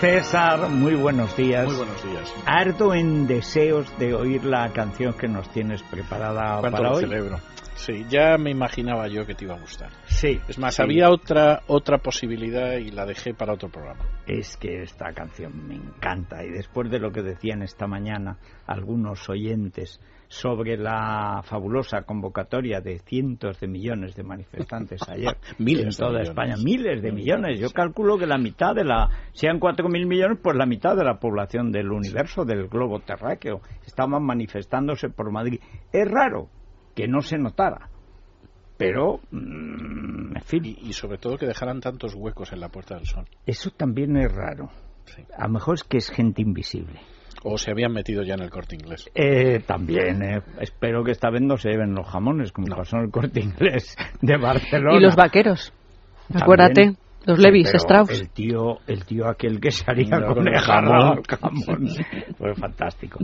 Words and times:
César, 0.00 0.68
muy 0.68 0.94
buenos 0.94 1.34
días. 1.38 1.64
Muy 1.66 1.76
buenos 1.76 2.04
días. 2.04 2.34
Ardo 2.44 2.92
en 2.92 3.26
deseos 3.26 3.98
de 3.98 4.12
oír 4.14 4.44
la 4.44 4.70
canción 4.74 5.14
que 5.14 5.26
nos 5.26 5.48
tienes 5.50 5.82
preparada 5.84 6.60
¿Cuánto 6.60 6.76
para 6.76 6.90
lo 6.90 6.96
hoy. 6.96 7.04
celebro? 7.04 7.38
Sí, 7.76 8.04
ya 8.10 8.36
me 8.36 8.50
imaginaba 8.50 9.08
yo 9.08 9.24
que 9.24 9.34
te 9.34 9.44
iba 9.44 9.54
a 9.54 9.58
gustar. 9.58 9.90
Sí. 10.06 10.38
Es 10.48 10.58
más, 10.58 10.74
sí. 10.74 10.82
había 10.82 11.08
otra 11.08 11.62
otra 11.66 11.98
posibilidad 11.98 12.72
y 12.74 12.90
la 12.90 13.06
dejé 13.06 13.32
para 13.32 13.54
otro 13.54 13.70
programa. 13.70 14.04
Es 14.26 14.58
que 14.58 14.82
esta 14.82 15.12
canción 15.14 15.66
me 15.66 15.76
encanta 15.76 16.44
y 16.44 16.50
después 16.50 16.90
de 16.90 16.98
lo 16.98 17.10
que 17.10 17.22
decían 17.22 17.62
esta 17.62 17.86
mañana 17.86 18.36
algunos 18.66 19.28
oyentes 19.30 20.00
sobre 20.28 20.76
la 20.76 21.42
fabulosa 21.44 22.02
convocatoria 22.02 22.80
de 22.80 22.98
cientos 22.98 23.60
de 23.60 23.68
millones 23.68 24.14
de 24.14 24.22
manifestantes 24.22 25.00
ayer 25.08 25.36
Miles 25.58 25.98
en 25.98 26.06
toda. 26.06 26.22
España, 26.22 26.54
miles 26.62 27.02
de 27.02 27.12
Millones. 27.12 27.60
Yo 27.60 27.70
calculo 27.70 28.18
que 28.18 28.26
la 28.26 28.38
mitad 28.38 28.74
de 28.74 28.84
la, 28.84 29.08
sean 29.32 29.58
cuatro 29.58 29.88
mil 29.88 30.06
millones, 30.06 30.38
pues 30.42 30.56
la 30.56 30.66
mitad 30.66 30.96
de 30.96 31.04
la 31.04 31.18
población 31.18 31.70
del 31.70 31.90
universo, 31.90 32.44
del 32.44 32.68
globo 32.68 33.00
terráqueo, 33.00 33.60
estaban 33.86 34.24
manifestándose 34.24 35.08
por 35.08 35.30
Madrid. 35.30 35.60
Es 35.92 36.08
raro 36.10 36.48
que 36.94 37.06
no 37.06 37.20
se 37.20 37.38
notara, 37.38 37.90
pero, 38.76 39.20
mm, 39.30 40.36
en 40.36 40.42
fin, 40.42 40.64
Y, 40.64 40.88
y 40.88 40.92
sobre 40.92 41.18
todo 41.18 41.36
que 41.36 41.46
dejaran 41.46 41.80
tantos 41.80 42.14
huecos 42.14 42.52
en 42.52 42.60
la 42.60 42.68
Puerta 42.68 42.96
del 42.96 43.06
Sol. 43.06 43.24
eso 43.46 43.70
también 43.70 44.16
es 44.16 44.32
raro. 44.32 44.70
Sí. 45.04 45.22
A 45.36 45.46
lo 45.46 45.52
mejor 45.54 45.74
es 45.76 45.84
que 45.84 45.98
es 45.98 46.10
gente 46.10 46.42
invisible. 46.42 47.00
O 47.48 47.58
se 47.58 47.70
habían 47.70 47.92
metido 47.92 48.24
ya 48.24 48.34
en 48.34 48.40
el 48.40 48.50
corte 48.50 48.74
inglés. 48.74 49.08
Eh, 49.14 49.60
también, 49.64 50.20
eh, 50.20 50.42
espero 50.60 51.04
que 51.04 51.12
esta 51.12 51.30
vez 51.30 51.42
no 51.42 51.56
se 51.56 51.68
lleven 51.68 51.94
los 51.94 52.04
jamones, 52.04 52.50
como 52.50 52.66
pasó 52.74 52.96
en 52.96 53.04
el 53.04 53.10
corte 53.12 53.38
inglés 53.38 53.96
de 54.20 54.36
Barcelona. 54.36 54.98
Y 54.98 55.00
los 55.00 55.14
vaqueros. 55.14 55.72
También. 56.28 56.96
Los 57.26 57.38
Sí, 57.38 57.42
Levis, 57.44 57.66
pero 57.66 57.78
Strauss. 57.78 58.10
El 58.20 58.30
tío, 58.30 58.78
el 58.86 59.04
tío 59.04 59.28
aquel 59.28 59.60
que 59.60 59.70
salía 59.72 60.18
No, 60.18 60.34
con 60.34 60.46
el 60.48 60.58
jamón. 60.60 61.22
Fue 62.38 62.54
fantástico. 62.56 63.18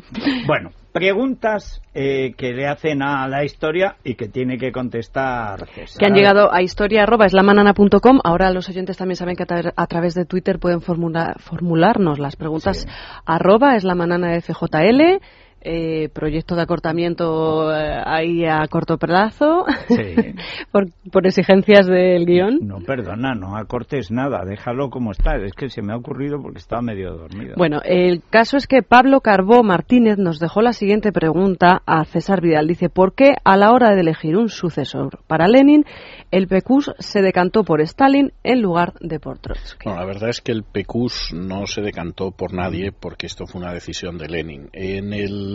Bueno, 0.46 0.70
preguntas 0.92 1.80
eh, 1.94 2.34
que 2.36 2.52
le 2.52 2.66
hacen 2.66 3.02
a 3.02 3.28
la 3.28 3.44
historia 3.44 3.96
y 4.04 4.14
que 4.16 4.28
tiene 4.28 4.58
que 4.58 4.72
contestar 4.72 5.66
César. 5.68 5.98
que 6.00 6.06
han 6.06 6.14
llegado 6.14 6.52
a 6.52 6.62
historia.eslamanana.com. 6.62 8.20
Ahora 8.24 8.50
los 8.50 8.68
oyentes 8.68 8.96
también 8.96 9.16
saben 9.16 9.36
que 9.36 9.44
a, 9.44 9.46
tra- 9.46 9.72
a 9.76 9.86
través 9.86 10.14
de 10.14 10.24
Twitter 10.24 10.58
pueden 10.58 10.80
formula- 10.80 11.34
formularnos 11.38 12.18
las 12.18 12.36
preguntas. 12.36 12.86
Arroba 13.24 13.76
eslamanana 13.76 14.40
FJL. 14.40 15.20
Eh, 15.64 16.08
proyecto 16.12 16.56
de 16.56 16.62
acortamiento 16.62 17.72
eh, 17.72 18.02
ahí 18.04 18.44
a 18.44 18.66
corto 18.68 18.98
plazo 18.98 19.64
Sí. 19.86 20.34
por, 20.72 20.86
por 21.12 21.24
exigencias 21.24 21.86
del 21.86 22.26
guion. 22.26 22.58
No, 22.62 22.78
perdona, 22.80 23.36
no 23.36 23.56
acortes 23.56 24.10
nada, 24.10 24.44
déjalo 24.44 24.90
como 24.90 25.12
está. 25.12 25.36
Es 25.36 25.52
que 25.52 25.68
se 25.68 25.80
me 25.80 25.92
ha 25.92 25.96
ocurrido 25.96 26.42
porque 26.42 26.58
estaba 26.58 26.82
medio 26.82 27.12
dormido. 27.12 27.54
Bueno, 27.56 27.80
el 27.84 28.22
caso 28.28 28.56
es 28.56 28.66
que 28.66 28.82
Pablo 28.82 29.20
Carbó 29.20 29.62
Martínez 29.62 30.18
nos 30.18 30.40
dejó 30.40 30.62
la 30.62 30.72
siguiente 30.72 31.12
pregunta 31.12 31.82
a 31.86 32.04
César 32.06 32.40
Vidal. 32.40 32.66
Dice, 32.66 32.88
¿por 32.88 33.14
qué 33.14 33.34
a 33.44 33.56
la 33.56 33.70
hora 33.70 33.94
de 33.94 34.00
elegir 34.00 34.36
un 34.36 34.48
sucesor 34.48 35.20
para 35.26 35.46
Lenin, 35.46 35.84
el 36.30 36.48
PQS 36.48 36.94
se 36.98 37.22
decantó 37.22 37.62
por 37.62 37.80
Stalin 37.80 38.32
en 38.42 38.62
lugar 38.62 38.94
de 39.00 39.20
por 39.20 39.38
Trotsky? 39.38 39.88
No, 39.88 39.96
la 39.96 40.06
verdad 40.06 40.30
es 40.30 40.40
que 40.40 40.52
el 40.52 40.64
PQS 40.64 41.34
no 41.34 41.66
se 41.66 41.82
decantó 41.82 42.30
por 42.32 42.52
nadie 42.52 42.90
porque 42.92 43.26
esto 43.26 43.46
fue 43.46 43.60
una 43.60 43.72
decisión 43.72 44.18
de 44.18 44.28
Lenin. 44.28 44.68
En 44.72 45.12
el 45.12 45.51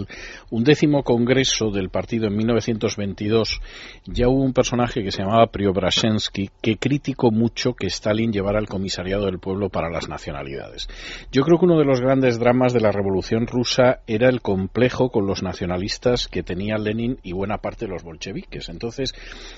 undécimo 0.50 1.04
congreso 1.04 1.72
del 1.72 1.90
partido 1.90 2.28
en 2.28 2.36
1922 2.36 3.62
ya 4.06 4.28
hubo 4.28 4.44
un 4.44 4.54
personaje 4.54 5.04
que 5.04 5.12
se 5.12 5.24
llamaba 5.24 5.48
Preobrazhensky 5.48 6.50
que 6.62 6.78
criticó 6.78 7.32
mucho 7.32 7.74
que 7.74 7.88
Stalin 7.88 8.32
llevara 8.32 8.60
el 8.60 8.68
comisariado 8.68 9.26
del 9.26 9.40
pueblo 9.40 9.70
para 9.70 9.90
las 9.90 10.10
nacionalidades. 10.10 10.88
Yo 11.32 11.44
creo 11.44 11.60
que 11.60 11.66
uno 11.66 11.80
de 11.80 11.86
los 11.86 12.02
grandes 12.02 12.40
dramas 12.40 12.74
de 12.74 12.82
la 12.82 12.92
revolución 12.92 13.48
rusa 13.48 14.00
era 14.08 14.30
el 14.30 14.42
complejo 14.42 15.10
con 15.10 15.26
los 15.26 15.44
nacionalistas 15.44 16.28
que 16.28 16.44
tenía 16.44 16.78
Lenin 16.78 17.20
y 17.24 17.34
buena 17.34 17.58
parte 17.58 17.86
de 17.86 17.92
los 17.92 18.04
bolcheviques. 18.04 18.70
Entonces 18.70 19.14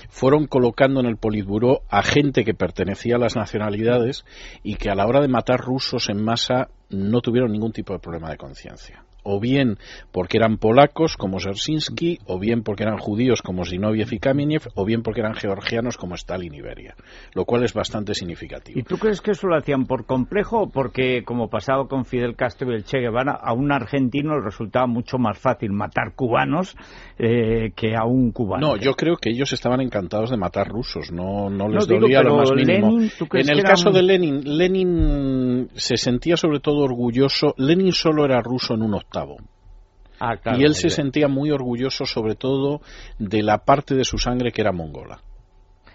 fueron 0.08 0.46
colocando 0.46 1.00
en 1.00 1.06
el 1.06 1.16
Politburó 1.16 1.82
a 1.88 2.02
gente 2.02 2.44
que 2.44 2.54
pertenecía 2.54 3.16
a 3.16 3.18
las 3.20 3.36
nacionalidades 3.36 4.24
y 4.62 4.76
que 4.76 4.90
a 4.90 4.94
la 4.94 5.06
hora 5.06 5.20
de 5.20 5.28
matar 5.28 5.60
rusos 5.60 6.08
en 6.08 6.22
masa 6.22 6.68
no 6.90 7.20
tuvieron 7.20 7.52
ningún 7.52 7.72
tipo 7.72 7.92
de 7.92 8.00
problema 8.00 8.30
de 8.30 8.36
conciencia. 8.36 9.04
O 9.22 9.40
bien 9.40 9.78
porque 10.12 10.38
eran 10.38 10.56
polacos 10.58 11.16
como 11.16 11.40
Zersinski, 11.40 12.18
o 12.26 12.38
bien 12.38 12.62
porque 12.62 12.82
eran 12.84 12.98
judíos 12.98 13.42
como 13.42 13.64
Zinoviev 13.64 14.12
y 14.12 14.18
Kameniev, 14.18 14.62
o 14.74 14.84
bien 14.84 15.02
porque 15.02 15.20
eran 15.20 15.34
georgianos 15.34 15.96
como 15.96 16.14
Stalin 16.14 16.54
y 16.54 16.60
Beria, 16.60 16.94
lo 17.34 17.44
cual 17.44 17.64
es 17.64 17.74
bastante 17.74 18.14
significativo. 18.14 18.78
¿Y 18.78 18.82
tú 18.82 18.98
crees 18.98 19.20
que 19.20 19.32
eso 19.32 19.46
lo 19.46 19.56
hacían 19.56 19.86
por 19.86 20.06
complejo 20.06 20.62
o 20.62 20.70
porque, 20.70 21.22
como 21.24 21.48
pasaba 21.48 21.86
con 21.86 22.04
Fidel 22.04 22.36
Castro 22.36 22.70
y 22.72 22.76
el 22.76 22.84
Che 22.84 22.98
Guevara, 22.98 23.32
a 23.32 23.52
un 23.52 23.72
argentino 23.72 24.36
le 24.38 24.44
resultaba 24.44 24.86
mucho 24.86 25.18
más 25.18 25.38
fácil 25.38 25.72
matar 25.72 26.14
cubanos 26.14 26.76
eh, 27.18 27.72
que 27.76 27.94
a 27.96 28.04
un 28.04 28.32
cubano? 28.32 28.68
No, 28.68 28.76
yo 28.76 28.94
creo 28.94 29.16
que 29.16 29.30
ellos 29.30 29.52
estaban 29.52 29.80
encantados 29.80 30.30
de 30.30 30.36
matar 30.36 30.68
rusos, 30.68 31.12
no, 31.12 31.50
no 31.50 31.68
No, 31.68 31.74
les 31.74 31.86
digo, 31.86 32.00
dolía 32.00 32.22
lo 32.22 32.36
más 32.36 32.52
mínimo. 32.52 32.90
Lenin, 32.92 33.10
¿tú 33.18 33.26
crees 33.26 33.48
en 33.48 33.56
el 33.58 33.62
caso 33.62 33.88
un- 33.90 33.94
de 33.94 34.02
Lenin, 34.02 34.58
Lenin 34.58 35.68
se 35.74 35.96
sentía 35.96 36.36
sobre 36.36 36.60
todo 36.60 36.78
orgulloso. 36.84 37.54
Lenin 37.58 37.92
solo 37.92 38.24
era 38.24 38.40
ruso 38.40 38.74
en 38.74 38.82
un 38.82 38.94
octavo. 38.94 39.09
Ah, 40.18 40.36
claro, 40.36 40.58
y 40.58 40.64
él 40.64 40.74
se 40.74 40.90
sentía 40.90 41.28
muy 41.28 41.50
orgulloso 41.50 42.04
sobre 42.04 42.34
todo 42.34 42.82
de 43.18 43.42
la 43.42 43.64
parte 43.64 43.94
de 43.94 44.04
su 44.04 44.18
sangre 44.18 44.52
que 44.52 44.60
era 44.60 44.72
mongola. 44.72 45.22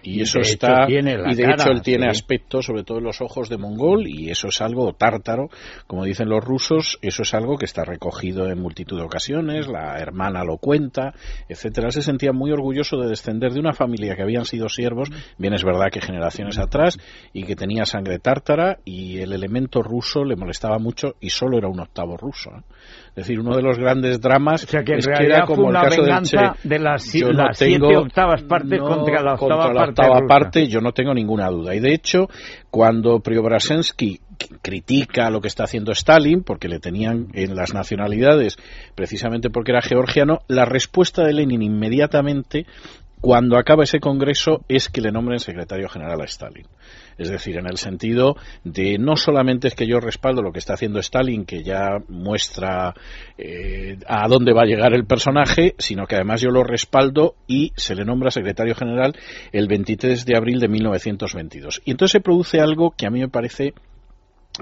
Y 0.06 0.18
Y 0.18 0.22
eso 0.22 0.38
está 0.38 0.86
tiene 0.86 1.16
la 1.18 1.32
y 1.32 1.34
de 1.34 1.42
cara, 1.42 1.54
hecho 1.54 1.70
él 1.72 1.82
tiene 1.82 2.04
sí. 2.04 2.10
aspecto 2.10 2.62
sobre 2.62 2.84
todo 2.84 2.98
en 2.98 3.04
los 3.04 3.20
ojos 3.20 3.48
de 3.48 3.58
mongol 3.58 4.06
y 4.06 4.30
eso 4.30 4.48
es 4.48 4.60
algo 4.60 4.92
tártaro, 4.92 5.48
como 5.86 6.04
dicen 6.04 6.28
los 6.28 6.44
rusos, 6.44 6.98
eso 7.02 7.22
es 7.22 7.34
algo 7.34 7.56
que 7.56 7.64
está 7.64 7.84
recogido 7.84 8.48
en 8.48 8.60
multitud 8.60 8.96
de 8.98 9.04
ocasiones, 9.04 9.66
la 9.66 9.98
hermana 9.98 10.44
lo 10.44 10.58
cuenta, 10.58 11.12
etcétera. 11.48 11.88
Él 11.88 11.92
se 11.92 12.02
sentía 12.02 12.32
muy 12.32 12.52
orgulloso 12.52 12.96
de 12.98 13.08
descender 13.08 13.52
de 13.52 13.60
una 13.60 13.72
familia 13.72 14.14
que 14.14 14.22
habían 14.22 14.44
sido 14.44 14.68
siervos, 14.68 15.10
bien 15.38 15.54
es 15.54 15.64
verdad 15.64 15.88
que 15.90 16.00
generaciones 16.00 16.58
atrás 16.58 16.98
y 17.32 17.42
que 17.44 17.56
tenía 17.56 17.84
sangre 17.84 18.18
tártara 18.18 18.78
y 18.84 19.18
el 19.18 19.32
elemento 19.32 19.82
ruso 19.82 20.24
le 20.24 20.36
molestaba 20.36 20.78
mucho 20.78 21.14
y 21.20 21.30
solo 21.30 21.58
era 21.58 21.68
un 21.68 21.80
octavo 21.80 22.16
ruso. 22.16 22.50
¿eh? 22.50 22.62
Es 23.10 23.14
decir, 23.26 23.40
uno 23.40 23.56
de 23.56 23.62
los 23.62 23.78
grandes 23.78 24.20
dramas 24.20 24.64
O 24.64 24.66
sea 24.66 24.84
que 24.84 24.92
en 24.92 24.98
es 24.98 25.06
que 25.06 25.12
realidad 25.14 25.36
era 25.38 25.46
fue 25.46 25.56
como 25.56 25.68
el 25.68 25.70
una 25.76 25.82
caso 25.82 25.96
del 25.96 26.04
venganza 26.04 26.54
Che. 26.62 26.68
de 26.68 26.78
las, 26.78 27.02
si- 27.02 27.20
no 27.22 27.32
las 27.32 27.58
tengo- 27.58 27.86
siete 27.88 27.96
octavas 27.96 28.42
partes 28.44 28.78
no, 28.78 28.86
contra 28.86 29.22
la 29.22 29.34
octava 29.34 29.62
contra 29.64 29.74
parte. 29.86 29.95
Octava 30.02 30.20
rusa. 30.20 30.26
parte, 30.26 30.66
yo 30.68 30.80
no 30.80 30.92
tengo 30.92 31.14
ninguna 31.14 31.48
duda. 31.48 31.74
Y 31.74 31.80
de 31.80 31.94
hecho, 31.94 32.28
cuando 32.70 33.20
Preobrazhensky 33.20 34.20
critica 34.62 35.30
lo 35.30 35.40
que 35.40 35.48
está 35.48 35.64
haciendo 35.64 35.92
Stalin, 35.92 36.42
porque 36.42 36.68
le 36.68 36.78
tenían 36.78 37.28
en 37.32 37.56
las 37.56 37.74
nacionalidades, 37.74 38.56
precisamente 38.94 39.50
porque 39.50 39.72
era 39.72 39.82
georgiano, 39.82 40.40
la 40.48 40.64
respuesta 40.64 41.24
de 41.24 41.32
Lenin 41.32 41.62
inmediatamente, 41.62 42.66
cuando 43.20 43.56
acaba 43.56 43.84
ese 43.84 43.98
congreso, 43.98 44.64
es 44.68 44.88
que 44.88 45.00
le 45.00 45.10
nombren 45.10 45.40
secretario 45.40 45.88
general 45.88 46.20
a 46.20 46.24
Stalin. 46.24 46.66
Es 47.18 47.30
decir, 47.30 47.56
en 47.56 47.66
el 47.66 47.78
sentido 47.78 48.36
de 48.64 48.98
no 48.98 49.16
solamente 49.16 49.68
es 49.68 49.74
que 49.74 49.86
yo 49.86 50.00
respaldo 50.00 50.42
lo 50.42 50.52
que 50.52 50.58
está 50.58 50.74
haciendo 50.74 51.00
Stalin, 51.00 51.44
que 51.44 51.62
ya 51.62 51.98
muestra 52.08 52.94
eh, 53.38 53.98
a 54.06 54.28
dónde 54.28 54.52
va 54.52 54.62
a 54.62 54.66
llegar 54.66 54.92
el 54.94 55.06
personaje, 55.06 55.74
sino 55.78 56.06
que 56.06 56.16
además 56.16 56.40
yo 56.40 56.50
lo 56.50 56.62
respaldo 56.62 57.36
y 57.46 57.72
se 57.76 57.94
le 57.94 58.04
nombra 58.04 58.30
secretario 58.30 58.74
general 58.74 59.16
el 59.52 59.66
23 59.66 60.24
de 60.24 60.36
abril 60.36 60.60
de 60.60 60.68
1922. 60.68 61.82
Y 61.84 61.92
entonces 61.92 62.12
se 62.12 62.20
produce 62.20 62.60
algo 62.60 62.94
que 62.96 63.06
a 63.06 63.10
mí 63.10 63.20
me 63.20 63.28
parece 63.28 63.74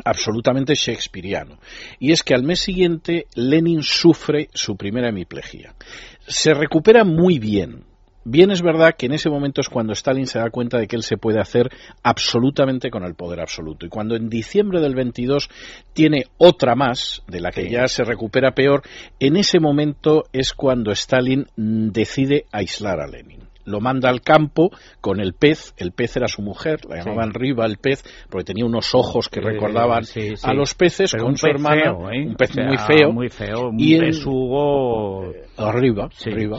absolutamente 0.04 0.74
shakespeariano. 0.74 1.58
Y 1.98 2.12
es 2.12 2.22
que 2.22 2.34
al 2.34 2.42
mes 2.42 2.60
siguiente 2.60 3.26
Lenin 3.34 3.82
sufre 3.82 4.48
su 4.52 4.76
primera 4.76 5.08
hemiplegia. 5.08 5.74
Se 6.26 6.54
recupera 6.54 7.04
muy 7.04 7.38
bien. 7.38 7.84
Bien 8.24 8.50
es 8.50 8.62
verdad 8.62 8.94
que 8.96 9.06
en 9.06 9.12
ese 9.12 9.28
momento 9.28 9.60
es 9.60 9.68
cuando 9.68 9.92
Stalin 9.92 10.26
se 10.26 10.38
da 10.38 10.48
cuenta 10.48 10.78
de 10.78 10.86
que 10.86 10.96
él 10.96 11.02
se 11.02 11.18
puede 11.18 11.40
hacer 11.40 11.70
absolutamente 12.02 12.90
con 12.90 13.04
el 13.04 13.14
poder 13.14 13.40
absoluto. 13.40 13.84
Y 13.84 13.90
cuando 13.90 14.16
en 14.16 14.30
diciembre 14.30 14.80
del 14.80 14.94
22 14.94 15.50
tiene 15.92 16.24
otra 16.38 16.74
más, 16.74 17.22
de 17.28 17.40
la 17.40 17.50
que 17.50 17.68
ya 17.68 17.86
se 17.86 18.02
recupera 18.02 18.54
peor, 18.54 18.82
en 19.20 19.36
ese 19.36 19.60
momento 19.60 20.24
es 20.32 20.54
cuando 20.54 20.90
Stalin 20.92 21.46
decide 21.56 22.46
aislar 22.50 23.00
a 23.00 23.06
Lenin. 23.06 23.53
Lo 23.64 23.80
manda 23.80 24.08
al 24.08 24.20
campo 24.20 24.70
con 25.00 25.20
el 25.20 25.34
pez, 25.34 25.74
el 25.76 25.92
pez 25.92 26.16
era 26.16 26.28
su 26.28 26.42
mujer, 26.42 26.84
la 26.88 26.98
llamaban 26.98 27.32
Riva 27.32 27.66
el 27.66 27.78
pez, 27.78 28.02
porque 28.30 28.44
tenía 28.44 28.64
unos 28.64 28.94
ojos 28.94 29.28
que 29.28 29.40
recordaban 29.40 30.04
a 30.42 30.54
los 30.54 30.74
peces, 30.74 31.14
con 31.14 31.36
su 31.36 31.46
hermana, 31.46 31.92
¿eh? 32.12 32.26
un 32.26 32.34
pez 32.34 32.56
muy 32.56 32.76
feo, 32.78 33.12
muy 33.12 33.28
feo, 33.28 33.68
un 33.68 33.80
y 33.80 33.98
besugo... 33.98 35.32
arriba, 35.56 36.08
arriba. 36.26 36.58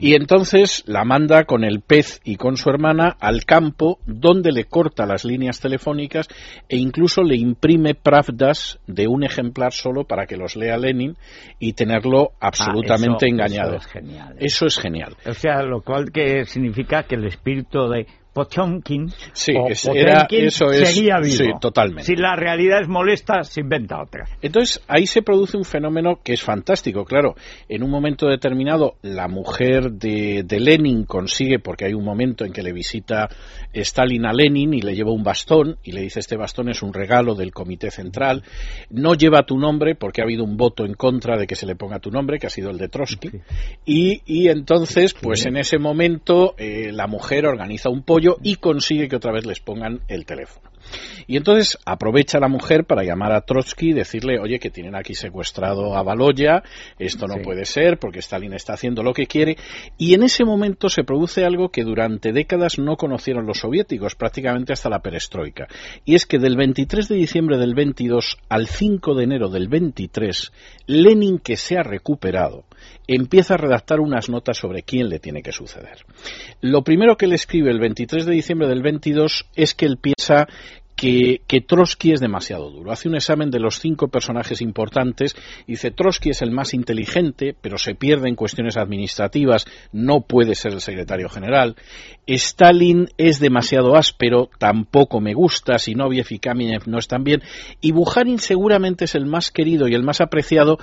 Y 0.00 0.14
entonces 0.14 0.82
la 0.86 1.04
manda 1.04 1.44
con 1.44 1.64
el 1.64 1.80
pez 1.80 2.20
y 2.24 2.36
con 2.36 2.56
su 2.56 2.70
hermana 2.70 3.16
al 3.20 3.44
campo, 3.44 3.98
donde 4.06 4.52
le 4.52 4.64
corta 4.64 5.06
las 5.06 5.24
líneas 5.24 5.60
telefónicas 5.60 6.28
e 6.68 6.76
incluso 6.76 7.22
le 7.22 7.36
imprime 7.36 7.94
pravdas 7.94 8.78
de 8.86 9.08
un 9.08 9.24
ejemplar 9.24 9.72
solo 9.72 10.04
para 10.04 10.26
que 10.26 10.36
los 10.36 10.56
lea 10.56 10.76
Lenin 10.78 11.16
y 11.58 11.72
tenerlo 11.74 12.32
absolutamente 12.40 13.28
engañado. 13.28 13.74
Eso 13.74 13.86
es 13.86 13.86
genial. 13.86 14.36
Eso 14.38 14.66
es 14.66 14.78
genial. 14.78 15.16
O 15.26 15.34
sea, 15.34 15.62
lo 15.62 15.82
cual 15.82 16.10
que 16.12 16.44
significa 16.46 17.04
que 17.04 17.14
el 17.14 17.24
espíritu 17.24 17.88
de 17.88 18.06
Pochonkin 18.36 19.08
sí, 19.32 19.54
o 19.56 19.68
es, 19.68 19.86
era, 19.86 20.26
eso 20.28 20.70
es, 20.70 20.90
seguía 20.90 21.16
vivo. 21.22 21.36
Sí, 21.36 21.50
totalmente. 21.58 22.02
Si 22.02 22.16
la 22.16 22.36
realidad 22.36 22.82
es 22.82 22.86
molesta, 22.86 23.42
se 23.44 23.62
inventa 23.62 23.98
otra. 23.98 24.26
Entonces, 24.42 24.84
ahí 24.88 25.06
se 25.06 25.22
produce 25.22 25.56
un 25.56 25.64
fenómeno 25.64 26.20
que 26.22 26.34
es 26.34 26.42
fantástico. 26.42 27.06
Claro, 27.06 27.34
en 27.66 27.82
un 27.82 27.90
momento 27.90 28.26
determinado, 28.26 28.96
la 29.00 29.26
mujer 29.26 29.90
de, 29.92 30.42
de 30.44 30.60
Lenin 30.60 31.04
consigue, 31.04 31.60
porque 31.60 31.86
hay 31.86 31.94
un 31.94 32.04
momento 32.04 32.44
en 32.44 32.52
que 32.52 32.62
le 32.62 32.74
visita 32.74 33.30
Stalin 33.72 34.26
a 34.26 34.34
Lenin 34.34 34.74
y 34.74 34.82
le 34.82 34.94
lleva 34.94 35.12
un 35.12 35.24
bastón 35.24 35.78
y 35.82 35.92
le 35.92 36.02
dice, 36.02 36.20
este 36.20 36.36
bastón 36.36 36.68
es 36.68 36.82
un 36.82 36.92
regalo 36.92 37.36
del 37.36 37.52
Comité 37.52 37.90
Central. 37.90 38.42
No 38.90 39.14
lleva 39.14 39.46
tu 39.46 39.56
nombre 39.56 39.94
porque 39.94 40.20
ha 40.20 40.24
habido 40.24 40.44
un 40.44 40.58
voto 40.58 40.84
en 40.84 40.92
contra 40.92 41.38
de 41.38 41.46
que 41.46 41.56
se 41.56 41.64
le 41.64 41.74
ponga 41.74 42.00
tu 42.00 42.10
nombre, 42.10 42.38
que 42.38 42.48
ha 42.48 42.50
sido 42.50 42.68
el 42.68 42.76
de 42.76 42.88
Trotsky. 42.88 43.30
Y, 43.86 44.20
y 44.26 44.48
entonces, 44.48 45.14
pues 45.14 45.46
en 45.46 45.56
ese 45.56 45.78
momento, 45.78 46.54
eh, 46.58 46.90
la 46.92 47.06
mujer 47.06 47.46
organiza 47.46 47.88
un 47.88 48.02
pollo 48.02 48.25
y 48.42 48.56
consigue 48.56 49.08
que 49.08 49.16
otra 49.16 49.32
vez 49.32 49.46
les 49.46 49.60
pongan 49.60 50.00
el 50.08 50.24
teléfono. 50.24 50.70
Y 51.26 51.36
entonces 51.36 51.78
aprovecha 51.84 52.38
la 52.38 52.48
mujer 52.48 52.84
para 52.84 53.02
llamar 53.02 53.32
a 53.32 53.40
Trotsky 53.40 53.90
y 53.90 53.92
decirle, 53.92 54.38
oye, 54.38 54.58
que 54.58 54.70
tienen 54.70 54.94
aquí 54.94 55.14
secuestrado 55.14 55.96
a 55.96 56.02
Baloya, 56.02 56.62
esto 56.98 57.26
no 57.26 57.42
puede 57.42 57.64
ser 57.64 57.98
porque 57.98 58.20
Stalin 58.20 58.52
está 58.52 58.74
haciendo 58.74 59.02
lo 59.02 59.12
que 59.12 59.26
quiere. 59.26 59.56
Y 59.98 60.14
en 60.14 60.22
ese 60.22 60.44
momento 60.44 60.88
se 60.88 61.04
produce 61.04 61.44
algo 61.44 61.70
que 61.70 61.84
durante 61.84 62.32
décadas 62.32 62.78
no 62.78 62.96
conocieron 62.96 63.46
los 63.46 63.58
soviéticos, 63.58 64.14
prácticamente 64.14 64.72
hasta 64.72 64.90
la 64.90 65.00
perestroika. 65.00 65.66
Y 66.04 66.14
es 66.14 66.26
que 66.26 66.38
del 66.38 66.56
23 66.56 67.08
de 67.08 67.16
diciembre 67.16 67.58
del 67.58 67.74
22 67.74 68.38
al 68.48 68.66
5 68.66 69.14
de 69.14 69.24
enero 69.24 69.48
del 69.48 69.68
23, 69.68 70.52
Lenin, 70.86 71.38
que 71.38 71.56
se 71.56 71.76
ha 71.78 71.82
recuperado, 71.82 72.64
empieza 73.06 73.54
a 73.54 73.58
redactar 73.58 74.00
unas 74.00 74.28
notas 74.28 74.58
sobre 74.58 74.82
quién 74.82 75.08
le 75.08 75.18
tiene 75.18 75.42
que 75.42 75.52
suceder. 75.52 76.04
Lo 76.60 76.82
primero 76.82 77.16
que 77.16 77.26
le 77.26 77.36
escribe 77.36 77.70
el 77.70 77.80
23 77.80 78.26
de 78.26 78.32
diciembre 78.32 78.68
del 78.68 78.82
22 78.82 79.46
es 79.54 79.74
que 79.74 79.86
él 79.86 79.98
piensa 79.98 80.48
que, 80.96 81.42
Trotsky 81.66 82.12
es 82.12 82.20
demasiado 82.20 82.70
duro. 82.70 82.90
Hace 82.90 83.08
un 83.08 83.16
examen 83.16 83.50
de 83.50 83.60
los 83.60 83.78
cinco 83.78 84.08
personajes 84.08 84.62
importantes 84.62 85.36
dice 85.66 85.90
Trotsky 85.90 86.30
es 86.30 86.42
el 86.42 86.50
más 86.50 86.72
inteligente, 86.74 87.54
pero 87.60 87.76
se 87.76 87.94
pierde 87.94 88.28
en 88.28 88.34
cuestiones 88.34 88.76
administrativas, 88.76 89.66
no 89.92 90.22
puede 90.22 90.54
ser 90.54 90.72
el 90.72 90.80
secretario 90.80 91.28
general. 91.28 91.76
Stalin 92.26 93.08
es 93.18 93.38
demasiado 93.38 93.96
áspero, 93.96 94.48
tampoco 94.58 95.20
me 95.20 95.34
gusta, 95.34 95.78
Sinoviev 95.78 96.26
y 96.30 96.38
Kamenev 96.38 96.88
no 96.88 96.98
están 96.98 97.24
bien. 97.24 97.42
Y 97.80 97.92
Bukharin 97.92 98.38
seguramente 98.38 99.04
es 99.04 99.14
el 99.14 99.26
más 99.26 99.50
querido 99.50 99.88
y 99.88 99.94
el 99.94 100.02
más 100.02 100.20
apreciado, 100.20 100.78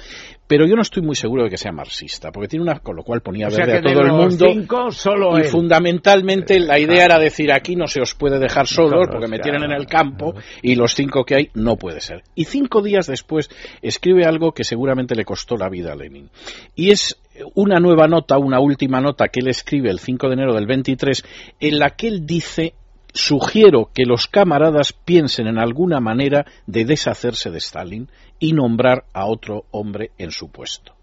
pero 0.48 0.68
yo 0.68 0.76
no 0.76 0.82
estoy 0.82 1.02
muy 1.02 1.16
seguro 1.16 1.44
de 1.44 1.50
que 1.50 1.58
sea 1.58 1.72
marxista, 1.72 2.32
porque 2.32 2.48
tiene 2.48 2.64
una, 2.64 2.80
con 2.80 2.96
lo 2.96 3.04
cual 3.04 3.22
ponía 3.22 3.48
verde 3.48 3.78
a 3.78 3.82
todo 3.82 4.02
el 4.02 4.12
mundo. 4.12 4.92
solo 4.92 5.40
y 5.40 5.44
fundamentalmente 5.44 6.60
la 6.60 6.80
idea 6.80 7.06
era 7.06 7.20
decir 7.20 7.52
aquí 7.52 7.76
no 7.76 7.88
se 7.88 8.02
os 8.02 8.14
puede 8.14 8.40
dejar 8.40 8.68
solos 8.68 9.08
porque 9.12 9.28
me 9.28 9.40
tienen 9.40 9.64
en 9.64 9.72
el 9.72 9.86
campo 9.86 10.34
y 10.62 10.76
los 10.76 10.94
cinco 10.94 11.24
que 11.24 11.36
hay 11.36 11.50
no 11.54 11.78
puede 11.78 12.02
ser. 12.02 12.24
Y 12.36 12.46
cinco 12.46 12.82
días 12.82 13.08
después 13.08 13.50
escribe 13.82 14.26
algo 14.26 14.52
que 14.52 14.64
seguramente 14.64 15.16
le 15.16 15.26
costó 15.26 15.56
la 15.56 15.70
vida 15.70 15.94
a 15.94 15.96
Lenin. 15.96 16.30
Y 16.76 16.92
es 16.92 17.18
una 17.56 17.80
nueva 17.80 18.08
nota, 18.08 18.38
una 18.38 18.60
última 18.60 19.02
nota 19.02 19.28
que 19.30 19.40
él 19.40 19.48
escribe 19.48 19.90
el 19.90 20.00
5 20.00 20.28
de 20.28 20.34
enero 20.34 20.54
del 20.54 20.68
23, 20.68 21.24
en 21.60 21.80
la 21.80 21.92
que 21.92 22.08
él 22.08 22.26
dice 22.26 22.74
sugiero 23.14 23.92
que 23.94 24.06
los 24.06 24.28
camaradas 24.28 24.92
piensen 24.92 25.48
en 25.48 25.60
alguna 25.60 26.00
manera 26.00 26.46
de 26.66 26.86
deshacerse 26.86 27.52
de 27.52 27.60
Stalin 27.60 28.10
y 28.40 28.54
nombrar 28.54 29.06
a 29.14 29.26
otro 29.26 29.66
hombre 29.72 30.12
en 30.18 30.32
su 30.32 30.50
puesto. 30.50 30.96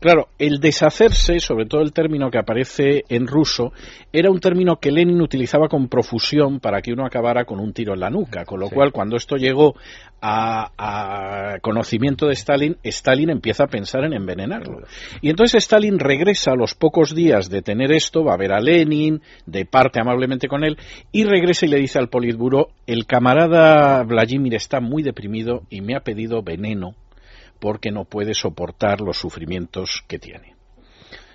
Claro, 0.00 0.28
el 0.38 0.60
deshacerse, 0.60 1.40
sobre 1.40 1.66
todo 1.66 1.82
el 1.82 1.92
término 1.92 2.30
que 2.30 2.38
aparece 2.38 3.04
en 3.10 3.26
ruso, 3.26 3.72
era 4.12 4.30
un 4.30 4.40
término 4.40 4.76
que 4.76 4.90
Lenin 4.90 5.20
utilizaba 5.20 5.68
con 5.68 5.88
profusión 5.88 6.58
para 6.58 6.80
que 6.80 6.92
uno 6.92 7.04
acabara 7.04 7.44
con 7.44 7.60
un 7.60 7.74
tiro 7.74 7.92
en 7.92 8.00
la 8.00 8.08
nuca, 8.08 8.46
con 8.46 8.60
lo 8.60 8.70
cual 8.70 8.92
cuando 8.92 9.16
esto 9.16 9.36
llegó 9.36 9.74
a, 10.22 11.58
conocimiento 11.60 12.26
de 12.26 12.32
Stalin, 12.32 12.76
Stalin 12.82 13.28
empieza 13.28 13.64
a 13.64 13.68
pensar 13.68 14.04
en 14.04 14.14
envenenarlo. 14.14 14.80
Y 15.20 15.28
entonces 15.28 15.64
Stalin 15.64 15.98
regresa 15.98 16.52
a 16.52 16.56
los 16.56 16.74
pocos 16.74 17.14
días 17.14 17.50
de 17.50 17.60
tener 17.60 17.92
esto, 17.92 18.24
va 18.24 18.34
a 18.34 18.38
ver 18.38 18.52
a 18.52 18.60
Lenin, 18.60 19.20
de 19.44 19.66
parte 19.66 20.00
amablemente 20.00 20.48
con 20.48 20.64
él, 20.64 20.78
y 21.12 21.24
regresa 21.24 21.66
y 21.66 21.68
le 21.68 21.78
dice 21.78 21.98
al 21.98 22.08
Politburo, 22.08 22.68
el 22.86 23.04
camarada 23.04 24.02
Vladimir 24.04 24.54
está 24.54 24.80
muy 24.80 25.02
deprimido 25.02 25.62
y 25.68 25.82
me 25.82 25.94
ha 25.94 26.00
pedido 26.00 26.42
veneno 26.42 26.94
porque 27.60 27.90
no 27.90 28.04
puede 28.04 28.34
soportar 28.34 29.00
los 29.00 29.18
sufrimientos 29.18 30.02
que 30.08 30.18
tiene. 30.18 30.54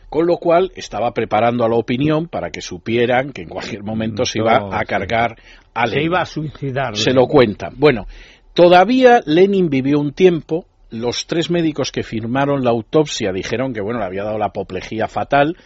Con 0.09 0.27
lo 0.27 0.37
cual 0.37 0.71
estaba 0.75 1.11
preparando 1.11 1.63
a 1.63 1.69
la 1.69 1.75
opinión 1.75 2.27
para 2.27 2.49
que 2.49 2.61
supieran 2.61 3.31
que 3.31 3.43
en 3.43 3.49
cualquier 3.49 3.83
momento 3.83 4.25
se 4.25 4.39
iba 4.39 4.69
a 4.71 4.83
cargar 4.85 5.35
a 5.73 5.85
Lenin. 5.85 5.99
Se 5.99 6.05
iba 6.05 6.21
a 6.21 6.25
suicidar. 6.25 6.95
Se 6.95 7.11
lo 7.11 7.27
cuentan. 7.27 7.73
Bueno, 7.77 8.07
todavía 8.53 9.21
Lenin 9.25 9.69
vivió 9.69 9.99
un 9.99 10.13
tiempo. 10.13 10.65
Los 10.89 11.27
tres 11.27 11.49
médicos 11.49 11.91
que 11.91 12.03
firmaron 12.03 12.63
la 12.63 12.69
autopsia 12.69 13.31
dijeron 13.31 13.73
que 13.73 13.81
bueno 13.81 13.99
le 13.99 14.05
había 14.05 14.23
dado 14.23 14.37
la 14.37 14.47
apoplejía 14.47 15.07
fatal. 15.07 15.57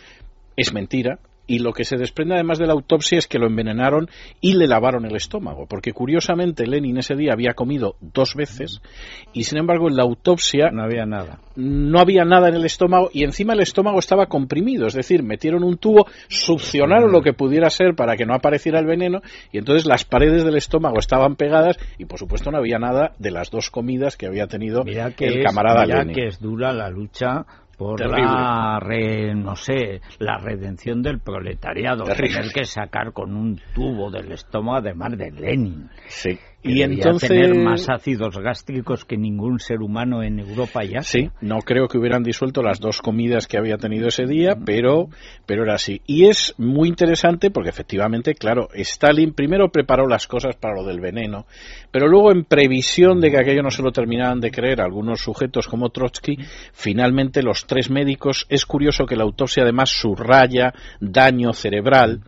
Es 0.56 0.74
mentira 0.74 1.20
y 1.50 1.58
lo 1.60 1.74
que 1.74 1.84
se 1.84 1.98
desprende 1.98 2.36
además 2.36 2.60
de 2.60 2.68
la 2.68 2.74
autopsia 2.74 3.18
es 3.18 3.28
que 3.28 3.40
lo 3.40 3.48
envenenaron 3.48 4.08
y 4.40 4.54
le 4.54 4.68
lavaron 4.68 5.06
el 5.06 5.16
estómago, 5.16 5.66
porque 5.66 5.94
curiosamente 5.94 6.68
Lenin 6.68 7.00
ese 7.00 7.16
día 7.16 7.34
había 7.34 7.56
comido 7.56 7.96
dos 8.02 8.36
veces 8.36 8.82
y 9.34 9.46
sin 9.46 9.58
embargo 9.58 9.90
en 9.90 9.96
la 9.96 10.04
autopsia 10.04 10.70
no 10.70 10.84
había 10.84 11.08
nada. 11.08 11.40
No 11.56 12.00
había 12.00 12.24
nada 12.24 12.50
en 12.50 12.56
el 12.56 12.66
estómago 12.66 13.10
y 13.12 13.24
encima 13.24 13.54
el 13.54 13.62
estómago 13.62 13.98
estaba 13.98 14.28
comprimido, 14.28 14.86
es 14.86 14.94
decir, 14.94 15.24
metieron 15.24 15.64
un 15.64 15.78
tubo, 15.78 16.06
succionaron 16.28 17.12
lo 17.12 17.24
que 17.24 17.34
pudiera 17.34 17.72
ser 17.72 17.96
para 17.96 18.16
que 18.16 18.28
no 18.28 18.36
apareciera 18.36 18.80
el 18.80 18.86
veneno 18.86 19.22
y 19.52 19.58
entonces 19.58 19.88
las 19.88 20.06
paredes 20.06 20.44
del 20.44 20.56
estómago 20.56 21.00
estaban 21.00 21.36
pegadas 21.36 21.80
y 21.98 22.06
por 22.06 22.20
supuesto 22.20 22.52
no 22.52 22.60
había 22.60 22.78
nada 22.78 23.14
de 23.18 23.32
las 23.32 23.50
dos 23.50 23.72
comidas 23.72 24.18
que 24.18 24.28
había 24.28 24.46
tenido 24.46 24.84
el 24.86 25.44
camarada 25.44 25.86
mira 25.86 25.98
Lenin. 26.04 26.16
que 26.16 26.28
es 26.28 26.40
dura 26.40 26.72
la 26.74 26.92
lucha 26.92 27.48
por 27.80 28.06
la 28.06 28.80
no 29.34 29.56
sé 29.56 30.02
la 30.20 30.38
redención 30.38 31.02
del 31.02 31.20
proletariado 31.20 32.04
tener 32.04 32.52
que 32.54 32.66
sacar 32.66 33.14
con 33.14 33.34
un 33.34 33.60
tubo 33.74 34.12
del 34.12 34.34
estómago 34.34 34.80
además 34.80 35.18
de 35.18 35.32
Lenin. 35.32 35.90
Sí 36.08 36.38
y 36.62 36.82
entonces 36.82 37.30
tener 37.30 37.56
más 37.56 37.88
ácidos 37.90 38.38
gástricos 38.38 39.06
que 39.06 39.18
ningún 39.18 39.60
ser 39.60 39.82
humano 39.82 40.24
en 40.24 40.40
Europa 40.40 40.84
ya. 40.84 41.02
Sí, 41.02 41.30
no 41.40 41.60
creo 41.60 41.88
que 41.88 41.98
hubieran 41.98 42.22
disuelto 42.22 42.62
las 42.62 42.80
dos 42.80 43.02
comidas 43.02 43.48
que 43.48 43.58
había 43.58 43.78
tenido 43.78 44.10
ese 44.10 44.26
día, 44.26 44.58
pero 44.66 45.08
pero 45.46 45.64
era 45.64 45.76
así. 45.76 46.02
Y 46.06 46.26
es 46.26 46.54
muy 46.58 46.90
interesante 46.90 47.50
porque 47.50 47.70
efectivamente, 47.70 48.36
claro, 48.36 48.68
Stalin 48.74 49.34
primero 49.34 49.70
preparó 49.72 50.06
las 50.08 50.28
cosas 50.28 50.56
para 50.58 50.76
lo 50.76 50.84
del 50.84 51.00
veneno, 51.00 51.46
pero 51.92 52.08
luego 52.08 52.32
en 52.32 52.44
previsión 52.44 53.22
de 53.22 53.32
que 53.32 53.40
aquello 53.40 53.64
no 53.64 53.72
se 53.72 53.82
lo 53.82 53.92
terminaran 53.92 54.42
de 54.42 54.52
creer 54.52 54.82
algunos 54.82 55.22
sujetos 55.22 55.68
como 55.68 55.90
Trotsky, 55.90 56.38
finalmente 56.74 57.42
los 57.42 57.68
tres 57.68 57.90
médicos, 57.90 58.46
es 58.50 58.66
curioso 58.66 59.06
que 59.06 59.16
la 59.16 59.24
autopsia 59.24 59.64
además 59.64 59.92
subraya 59.92 60.74
daño 61.00 61.54
cerebral 61.54 62.22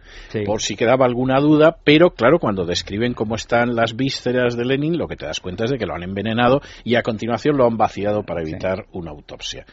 por 0.46 0.62
si 0.62 0.76
quedaba 0.76 1.06
alguna 1.06 1.40
duda, 1.40 1.78
pero 1.84 2.12
claro, 2.12 2.40
cuando 2.40 2.66
describen 2.66 3.14
cómo 3.14 3.36
están 3.36 3.76
las 3.76 3.96
vistas 3.96 4.21
de 4.24 4.66
Lenin, 4.66 4.98
lo 4.98 5.08
que 5.08 5.16
te 5.16 5.26
das 5.26 5.40
cuenta 5.40 5.66
es 5.66 5.72
de 5.72 5.78
que 5.78 5.86
lo 5.86 5.94
han 5.94 6.04
envenenado 6.04 6.62
y 6.84 6.96
a 6.96 7.04
continuación 7.04 7.58
lo 7.58 7.66
han 7.66 7.78
vaciado 7.78 8.24
para 8.24 8.42
evitar 8.42 8.86
una 8.92 9.12
autopsia. 9.12 9.66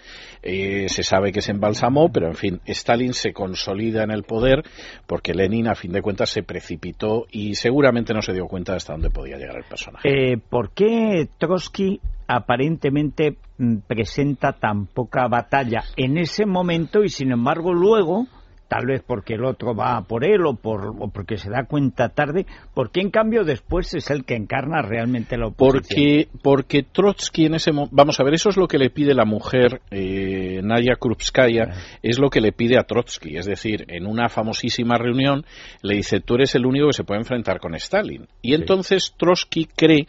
Eh, 0.42 0.88
se 0.88 1.02
sabe 1.02 1.32
que 1.32 1.42
se 1.42 1.52
embalsamó, 1.52 2.10
pero 2.10 2.28
en 2.28 2.34
fin, 2.34 2.60
Stalin 2.66 3.12
se 3.12 3.32
consolida 3.32 4.02
en 4.02 4.10
el 4.10 4.22
poder 4.22 4.62
porque 5.06 5.34
Lenin, 5.34 5.68
a 5.68 5.74
fin 5.74 5.92
de 5.92 6.02
cuentas, 6.02 6.30
se 6.30 6.42
precipitó 6.42 7.26
y 7.30 7.54
seguramente 7.54 8.14
no 8.14 8.22
se 8.22 8.32
dio 8.32 8.46
cuenta 8.46 8.74
hasta 8.74 8.92
dónde 8.92 9.10
podía 9.10 9.36
llegar 9.36 9.56
el 9.56 9.64
personaje. 9.64 10.08
Eh, 10.08 10.38
¿Por 10.38 10.70
qué 10.70 11.28
Trotsky 11.38 12.00
aparentemente 12.26 13.36
mm, 13.58 13.78
presenta 13.86 14.52
tan 14.52 14.86
poca 14.86 15.26
batalla 15.28 15.84
en 15.96 16.18
ese 16.18 16.46
momento 16.46 17.02
y 17.02 17.08
sin 17.08 17.32
embargo 17.32 17.72
luego 17.72 18.26
tal 18.68 18.86
vez 18.86 19.02
porque 19.04 19.34
el 19.34 19.44
otro 19.44 19.74
va 19.74 20.02
por 20.02 20.24
él 20.24 20.44
o, 20.46 20.54
por, 20.54 20.94
o 20.98 21.08
porque 21.08 21.38
se 21.38 21.50
da 21.50 21.64
cuenta 21.64 22.10
tarde, 22.10 22.46
¿por 22.74 22.90
qué 22.90 23.00
en 23.00 23.10
cambio 23.10 23.44
después 23.44 23.94
es 23.94 24.10
el 24.10 24.24
que 24.24 24.36
encarna 24.36 24.82
realmente 24.82 25.36
la 25.38 25.48
oposición? 25.48 25.82
Porque, 25.82 26.28
porque 26.42 26.82
Trotsky 26.82 27.46
en 27.46 27.54
ese 27.54 27.72
momento, 27.72 27.96
vamos 27.96 28.20
a 28.20 28.24
ver, 28.24 28.34
eso 28.34 28.50
es 28.50 28.56
lo 28.56 28.68
que 28.68 28.78
le 28.78 28.90
pide 28.90 29.14
la 29.14 29.24
mujer 29.24 29.80
eh, 29.90 30.60
Naya 30.62 30.96
Krupskaya, 31.00 31.70
es 32.02 32.18
lo 32.18 32.28
que 32.28 32.40
le 32.40 32.52
pide 32.52 32.78
a 32.78 32.84
Trotsky, 32.84 33.36
es 33.36 33.46
decir, 33.46 33.86
en 33.88 34.06
una 34.06 34.28
famosísima 34.28 34.98
reunión 34.98 35.44
le 35.82 35.96
dice, 35.96 36.20
tú 36.20 36.34
eres 36.34 36.54
el 36.54 36.66
único 36.66 36.88
que 36.88 36.92
se 36.92 37.04
puede 37.04 37.20
enfrentar 37.20 37.60
con 37.60 37.74
Stalin. 37.74 38.26
Y 38.42 38.54
entonces 38.54 39.14
Trotsky 39.16 39.66
cree 39.66 40.06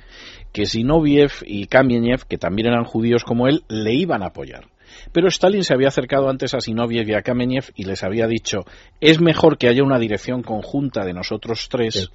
que 0.51 0.65
Zinoviev 0.65 1.31
y 1.45 1.67
Kamenev, 1.67 2.25
que 2.27 2.37
también 2.37 2.67
eran 2.67 2.83
judíos 2.83 3.23
como 3.23 3.47
él, 3.47 3.63
le 3.69 3.93
iban 3.93 4.23
a 4.23 4.27
apoyar. 4.27 4.65
Pero 5.11 5.27
Stalin 5.27 5.63
se 5.63 5.73
había 5.73 5.87
acercado 5.87 6.29
antes 6.29 6.53
a 6.53 6.61
Sinoviev 6.61 7.07
y 7.09 7.13
a 7.13 7.21
Kamenev 7.21 7.71
y 7.75 7.85
les 7.85 8.03
había 8.03 8.27
dicho 8.27 8.65
es 8.99 9.19
mejor 9.21 9.57
que 9.57 9.67
haya 9.67 9.83
una 9.83 9.99
dirección 9.99 10.43
conjunta 10.43 11.05
de 11.05 11.13
nosotros 11.13 11.67
tres 11.69 12.09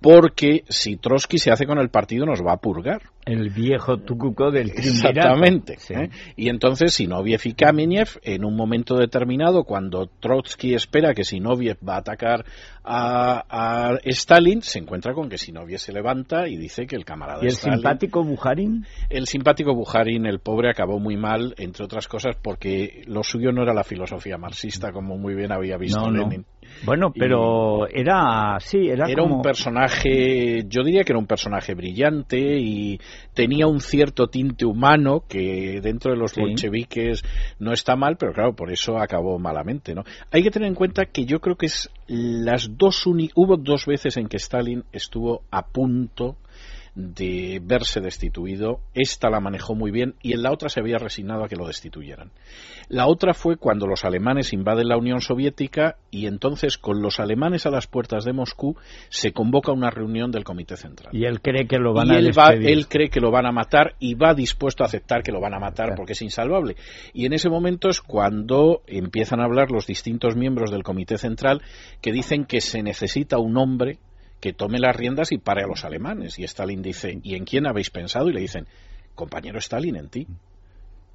porque 0.00 0.64
si 0.68 0.96
Trotsky 0.96 1.38
se 1.38 1.50
hace 1.50 1.66
con 1.66 1.78
el 1.78 1.88
partido 1.88 2.26
nos 2.26 2.40
va 2.40 2.52
a 2.52 2.58
purgar. 2.58 3.02
El 3.24 3.50
viejo 3.50 3.98
tucuco 3.98 4.52
del 4.52 4.70
Exactamente. 4.70 5.78
¿eh? 5.90 6.10
Y 6.36 6.48
entonces 6.48 6.94
Sinoviev 6.94 7.40
y 7.44 7.54
Kamenev, 7.54 8.20
en 8.22 8.44
un 8.44 8.54
momento 8.54 8.96
determinado, 8.96 9.64
cuando 9.64 10.08
Trotsky 10.20 10.74
espera 10.74 11.12
que 11.12 11.24
Sinoviev 11.24 11.76
va 11.86 11.96
a 11.96 11.98
atacar 11.98 12.44
a, 12.84 13.98
Stalin, 14.04 14.62
se 14.62 14.78
encuentra 14.78 15.12
con 15.12 15.28
que 15.28 15.38
Sinoviev 15.38 15.80
se 15.80 15.92
levanta 15.92 16.46
y 16.46 16.56
dice 16.56 16.86
que 16.86 16.94
el 16.94 17.04
camarada 17.04 17.40
¿Y 17.42 17.46
el 17.46 17.56
simpático 17.56 18.22
Bujarin? 18.22 18.86
El 19.10 19.26
simpático 19.26 19.74
Bujarin, 19.74 20.24
el 20.26 20.38
pobre, 20.38 20.70
acabó 20.70 21.00
muy 21.00 21.16
mal, 21.16 21.54
entre 21.58 21.84
otras 21.84 22.06
cosas, 22.06 22.36
porque 22.40 23.02
lo 23.06 23.24
suyo 23.24 23.50
no 23.50 23.62
era 23.62 23.74
la 23.74 23.82
filosofía 23.82 24.38
marxista, 24.38 24.92
como 24.92 25.18
muy 25.18 25.34
bien 25.34 25.50
había 25.50 25.76
visto 25.76 26.08
Lenin. 26.08 26.44
Bueno, 26.84 27.12
pero 27.12 27.88
era, 27.88 28.58
sí, 28.60 28.88
era, 28.88 29.08
era 29.08 29.22
un 29.22 29.42
personaje, 29.42 30.64
yo 30.68 30.82
diría 30.84 31.04
que 31.04 31.12
era 31.12 31.18
un 31.18 31.26
personaje 31.26 31.74
brillante 31.74 32.38
y 32.38 33.00
tenía 33.34 33.66
un 33.66 33.80
cierto 33.80 34.28
tinte 34.28 34.64
humano 34.64 35.24
que 35.28 35.80
dentro 35.82 36.12
de 36.12 36.18
los 36.18 36.34
bolcheviques 36.34 37.24
no 37.58 37.72
está 37.72 37.96
mal, 37.96 38.16
pero 38.16 38.32
claro, 38.32 38.54
por 38.54 38.70
eso 38.70 38.98
acabó 38.98 39.38
malamente, 39.38 39.94
¿no? 39.94 40.04
Hay 40.30 40.42
que 40.42 40.50
tener 40.50 40.68
en 40.68 40.74
cuenta 40.74 41.06
que 41.06 41.24
yo 41.24 41.40
creo 41.40 41.56
que 41.56 41.66
es 41.66 41.90
las 42.06 42.76
dos 42.76 43.06
hubo 43.06 43.56
dos 43.56 43.86
veces 43.86 44.16
en 44.16 44.28
que 44.28 44.36
Stalin 44.36 44.84
estuvo 44.92 45.42
a 45.50 45.66
punto 45.66 46.36
de 46.96 47.60
verse 47.62 48.00
destituido. 48.00 48.80
Esta 48.94 49.28
la 49.28 49.38
manejó 49.38 49.74
muy 49.74 49.90
bien 49.90 50.14
y 50.22 50.32
en 50.32 50.42
la 50.42 50.50
otra 50.50 50.70
se 50.70 50.80
había 50.80 50.96
resignado 50.96 51.44
a 51.44 51.48
que 51.48 51.54
lo 51.54 51.66
destituyeran. 51.66 52.30
La 52.88 53.06
otra 53.06 53.34
fue 53.34 53.56
cuando 53.56 53.86
los 53.86 54.04
alemanes 54.04 54.54
invaden 54.54 54.88
la 54.88 54.96
Unión 54.96 55.20
Soviética 55.20 55.96
y 56.10 56.26
entonces 56.26 56.78
con 56.78 57.02
los 57.02 57.20
alemanes 57.20 57.66
a 57.66 57.70
las 57.70 57.86
puertas 57.86 58.24
de 58.24 58.32
Moscú 58.32 58.76
se 59.10 59.32
convoca 59.32 59.72
una 59.72 59.90
reunión 59.90 60.30
del 60.30 60.44
Comité 60.44 60.76
Central. 60.76 61.14
Y 61.14 61.26
él 61.26 61.42
cree 61.42 61.66
que 61.66 61.78
lo 61.78 61.92
van 61.92 62.10
a 62.10 62.18
él, 62.18 62.32
él 62.62 62.88
cree 62.88 63.10
que 63.10 63.20
lo 63.20 63.30
van 63.30 63.44
a 63.44 63.52
matar 63.52 63.94
y 63.98 64.14
va 64.14 64.32
dispuesto 64.32 64.82
a 64.82 64.86
aceptar 64.86 65.22
que 65.22 65.32
lo 65.32 65.40
van 65.40 65.54
a 65.54 65.60
matar 65.60 65.94
porque 65.96 66.14
es 66.14 66.22
insalvable. 66.22 66.76
Y 67.12 67.26
en 67.26 67.34
ese 67.34 67.50
momento 67.50 67.90
es 67.90 68.00
cuando 68.00 68.82
empiezan 68.86 69.40
a 69.40 69.44
hablar 69.44 69.70
los 69.70 69.86
distintos 69.86 70.34
miembros 70.34 70.70
del 70.70 70.82
Comité 70.82 71.18
Central 71.18 71.60
que 72.00 72.12
dicen 72.12 72.46
que 72.46 72.62
se 72.62 72.82
necesita 72.82 73.36
un 73.36 73.58
hombre 73.58 73.98
que 74.40 74.52
tome 74.52 74.78
las 74.78 74.94
riendas 74.94 75.32
y 75.32 75.38
pare 75.38 75.62
a 75.62 75.66
los 75.66 75.84
alemanes. 75.84 76.38
Y 76.38 76.44
Stalin 76.44 76.82
dice, 76.82 77.18
¿y 77.22 77.34
en 77.34 77.44
quién 77.44 77.66
habéis 77.66 77.90
pensado? 77.90 78.28
Y 78.28 78.32
le 78.32 78.40
dicen, 78.40 78.66
compañero 79.14 79.58
Stalin, 79.58 79.96
en 79.96 80.08
ti. 80.08 80.26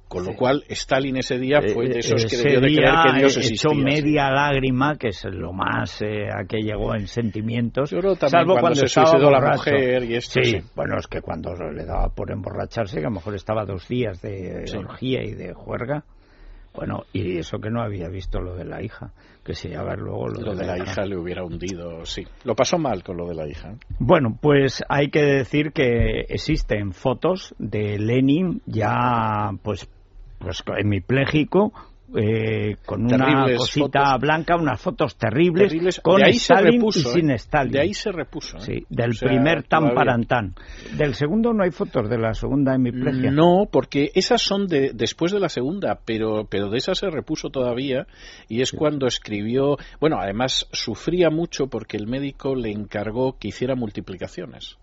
Con 0.08 0.26
lo 0.26 0.36
cual, 0.36 0.62
Stalin 0.68 1.16
ese 1.16 1.38
día 1.38 1.62
fue 1.72 1.88
de 1.88 2.00
esos 2.00 2.26
que 2.26 2.36
debió 2.36 2.60
de 2.60 2.74
creer 2.74 2.94
que 3.06 3.18
Dios 3.18 3.36
existía. 3.38 3.70
Echó 3.70 3.74
media 3.74 4.30
lágrima, 4.30 4.96
que 4.96 5.08
es 5.08 5.24
lo 5.24 5.54
más 5.54 6.02
eh, 6.02 6.28
a 6.30 6.44
que 6.44 6.58
llegó 6.58 6.94
en 6.94 7.08
sentimientos. 7.08 7.88
salvo 7.88 8.58
cuando, 8.60 8.74
se 8.74 8.88
suicidó 8.88 9.30
la 9.30 9.52
mujer 9.52 10.04
y 10.04 10.16
esto. 10.16 10.40
Sí, 10.42 10.58
bueno, 10.76 10.98
es 10.98 11.06
que 11.06 11.22
cuando 11.22 11.54
le 11.54 11.86
daba 11.86 12.10
por 12.10 12.30
emborracharse, 12.30 12.96
que 12.96 13.06
a 13.06 13.08
lo 13.08 13.14
mejor 13.14 13.34
estaba 13.36 13.64
dos 13.64 13.88
días 13.88 14.20
de 14.20 14.70
orgía 14.76 15.22
y 15.22 15.32
de 15.32 15.54
juerga. 15.54 16.04
Bueno, 16.74 17.04
y 17.12 17.36
eso 17.36 17.58
que 17.58 17.70
no 17.70 17.82
había 17.82 18.08
visto 18.08 18.40
lo 18.40 18.54
de 18.54 18.64
la 18.64 18.82
hija, 18.82 19.12
que 19.44 19.54
se 19.54 19.68
llama 19.68 19.94
luego 19.94 20.28
lo, 20.28 20.54
de, 20.54 20.64
la, 20.64 20.78
hija. 20.78 21.04
le 21.04 21.18
hubiera 21.18 21.44
hundido, 21.44 22.06
sí. 22.06 22.26
Lo 22.44 22.54
pasó 22.54 22.78
mal 22.78 23.02
con 23.02 23.18
lo 23.18 23.28
de 23.28 23.34
la 23.34 23.46
hija. 23.46 23.74
Bueno, 23.98 24.38
pues 24.40 24.82
hay 24.88 25.10
que 25.10 25.20
decir 25.20 25.72
que 25.72 26.20
existen 26.28 26.92
fotos 26.92 27.54
de 27.58 27.98
Lenin 27.98 28.62
ya 28.66 29.50
pues 29.62 29.88
pues 30.38 30.64
hemipléjico 30.76 31.72
eh, 32.14 32.76
con 32.84 33.04
una 33.04 33.46
cosita 33.56 34.16
blanca, 34.18 34.56
unas 34.56 34.80
fotos 34.80 35.16
terribles, 35.16 36.00
con 36.00 36.22
Stalin 36.22 36.84
y 36.84 36.92
sin 36.92 37.30
¿eh? 37.30 37.34
Stalin. 37.34 37.72
De 37.72 37.80
ahí 37.80 37.94
se 37.94 38.12
repuso. 38.12 38.58
¿eh? 38.58 38.60
Sí, 38.60 38.86
del 38.88 39.16
primer 39.18 39.64
tan 39.64 39.94
parantán. 39.94 40.54
Del 40.96 41.14
segundo 41.14 41.52
no 41.52 41.64
hay 41.64 41.70
fotos, 41.70 42.08
de 42.08 42.18
la 42.18 42.34
segunda 42.34 42.74
hemiplegia. 42.74 43.30
No, 43.30 43.66
porque 43.70 44.10
esas 44.14 44.42
son 44.42 44.66
de, 44.66 44.92
después 44.94 45.32
de 45.32 45.40
la 45.40 45.48
segunda, 45.48 46.00
pero, 46.04 46.46
pero 46.48 46.68
de 46.68 46.78
esa 46.78 46.94
se 46.94 47.08
repuso 47.08 47.50
todavía 47.50 48.06
y 48.48 48.60
es 48.60 48.72
cuando 48.72 49.06
escribió, 49.06 49.76
bueno, 50.00 50.18
además 50.20 50.68
sufría 50.72 51.30
mucho 51.30 51.68
porque 51.68 51.96
el 51.96 52.06
médico 52.06 52.54
le 52.54 52.70
encargó 52.70 53.38
que 53.38 53.48
hiciera 53.48 53.74
multiplicaciones 53.74 54.78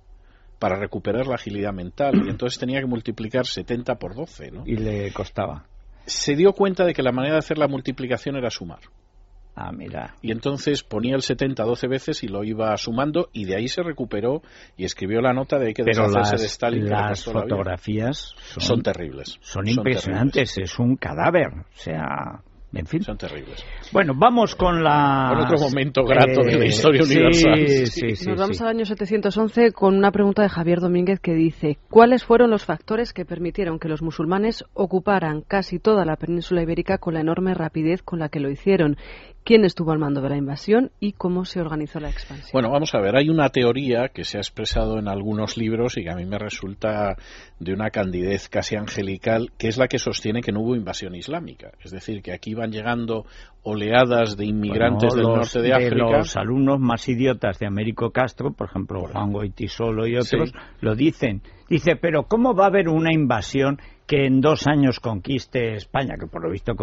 para 0.57 0.77
recuperar 0.77 1.27
la 1.27 1.35
agilidad 1.35 1.73
mental 1.73 2.13
y 2.25 2.29
entonces 2.29 2.59
tenía 2.59 2.81
que 2.81 2.85
multiplicar 2.85 3.45
70 3.45 3.95
por 3.95 4.13
12, 4.13 4.51
¿no? 4.51 4.63
Y 4.65 4.75
le 4.75 5.11
costaba 5.13 5.65
se 6.05 6.35
dio 6.35 6.53
cuenta 6.53 6.85
de 6.85 6.93
que 6.93 7.03
la 7.03 7.11
manera 7.11 7.35
de 7.35 7.39
hacer 7.39 7.57
la 7.57 7.67
multiplicación 7.67 8.35
era 8.35 8.49
sumar. 8.49 8.79
Ah, 9.61 9.73
mira. 9.73 10.15
Y 10.21 10.31
entonces 10.31 10.83
ponía 10.83 11.15
el 11.15 11.21
70 11.21 11.63
12 11.63 11.87
veces 11.87 12.23
y 12.23 12.29
lo 12.29 12.45
iba 12.45 12.75
sumando 12.77 13.27
y 13.33 13.43
de 13.43 13.57
ahí 13.57 13.67
se 13.67 13.83
recuperó 13.83 14.41
y 14.77 14.85
escribió 14.85 15.19
la 15.19 15.33
nota 15.33 15.59
de 15.59 15.73
que 15.73 15.83
deshacerse 15.83 16.37
de 16.37 16.45
Stalin. 16.45 16.89
Las 16.89 17.25
fotografías 17.25 18.35
son, 18.57 18.81
terribles. 18.81 19.37
Son, 19.41 19.67
impresionantes, 19.67 20.57
es 20.57 20.79
un 20.79 20.95
cadáver. 20.95 21.47
O 21.59 21.65
sea, 21.77 22.41
en 22.73 22.85
fin. 22.85 23.01
Son 23.01 23.17
terribles. 23.17 23.65
Bueno, 23.91 24.13
vamos 24.15 24.55
con 24.55 24.83
la. 24.83 25.29
Con 25.29 25.45
otro 25.45 25.59
momento 25.59 26.03
grato 26.03 26.41
de 26.43 26.57
la 26.57 26.65
eh, 26.65 26.67
historia 26.67 27.03
universal. 27.03 27.67
Sí, 27.87 28.15
sí, 28.15 28.29
Nos 28.29 28.39
vamos 28.39 28.61
al 28.61 28.67
año 28.67 28.85
711 28.85 29.71
con 29.71 29.95
una 29.95 30.11
pregunta 30.11 30.43
de 30.43 30.49
Javier 30.49 30.79
Domínguez 30.79 31.19
que 31.19 31.33
dice: 31.33 31.77
¿Cuáles 31.89 32.23
fueron 32.23 32.51
los 32.51 32.65
factores 32.65 33.11
que 33.11 33.25
permitieron 33.25 33.79
que 33.79 33.89
los 33.89 34.01
musulmanes 34.01 34.63
ocuparan 34.73 35.41
casi 35.41 35.79
toda 35.79 36.05
la 36.05 36.15
península 36.15 36.61
ibérica 36.61 36.99
con 36.99 37.15
la 37.15 37.21
enorme 37.21 37.55
rapidez 37.55 38.03
con 38.03 38.19
la 38.19 38.29
que 38.29 38.39
lo 38.39 38.49
hicieron? 38.51 38.97
Quién 39.43 39.65
estuvo 39.65 39.91
al 39.91 39.99
mando 39.99 40.21
de 40.21 40.29
la 40.29 40.37
invasión 40.37 40.91
y 40.99 41.13
cómo 41.13 41.45
se 41.45 41.59
organizó 41.61 41.99
la 41.99 42.09
expansión. 42.09 42.49
Bueno, 42.53 42.69
vamos 42.69 42.93
a 42.93 42.99
ver, 42.99 43.15
hay 43.15 43.29
una 43.29 43.49
teoría 43.49 44.09
que 44.09 44.23
se 44.23 44.37
ha 44.37 44.41
expresado 44.41 44.99
en 44.99 45.07
algunos 45.07 45.57
libros 45.57 45.97
y 45.97 46.03
que 46.03 46.11
a 46.11 46.15
mí 46.15 46.25
me 46.25 46.37
resulta 46.37 47.15
de 47.59 47.73
una 47.73 47.89
candidez 47.89 48.49
casi 48.49 48.75
angelical, 48.75 49.51
que 49.57 49.67
es 49.67 49.77
la 49.77 49.87
que 49.87 49.99
sostiene 49.99 50.41
que 50.41 50.51
no 50.51 50.61
hubo 50.61 50.75
invasión 50.75 51.15
islámica. 51.15 51.71
Es 51.83 51.91
decir, 51.91 52.21
que 52.21 52.31
aquí 52.31 52.53
van 52.53 52.71
llegando 52.71 53.25
oleadas 53.63 54.37
de 54.37 54.45
inmigrantes 54.45 55.13
del 55.13 55.25
norte 55.25 55.61
de 55.61 55.73
África. 55.73 56.17
los 56.17 56.37
alumnos 56.37 56.79
más 56.79 57.07
idiotas 57.09 57.59
de 57.59 57.67
Américo 57.67 58.11
Castro, 58.11 58.51
por 58.51 58.69
ejemplo, 58.69 59.07
Juan 59.11 59.31
Goitisolo 59.31 60.07
y 60.07 60.15
otros, 60.15 60.53
lo 60.81 60.95
dicen. 60.95 61.41
Dice, 61.69 61.95
pero 61.95 62.23
¿cómo 62.23 62.55
va 62.55 62.65
a 62.65 62.67
haber 62.67 62.89
una 62.89 63.13
invasión 63.13 63.79
que 64.07 64.25
en 64.25 64.41
dos 64.41 64.65
años 64.67 64.99
conquiste 64.99 65.75
España? 65.75 66.15
Que 66.19 66.25
por 66.25 66.43
lo 66.43 66.51
visto 66.51 66.75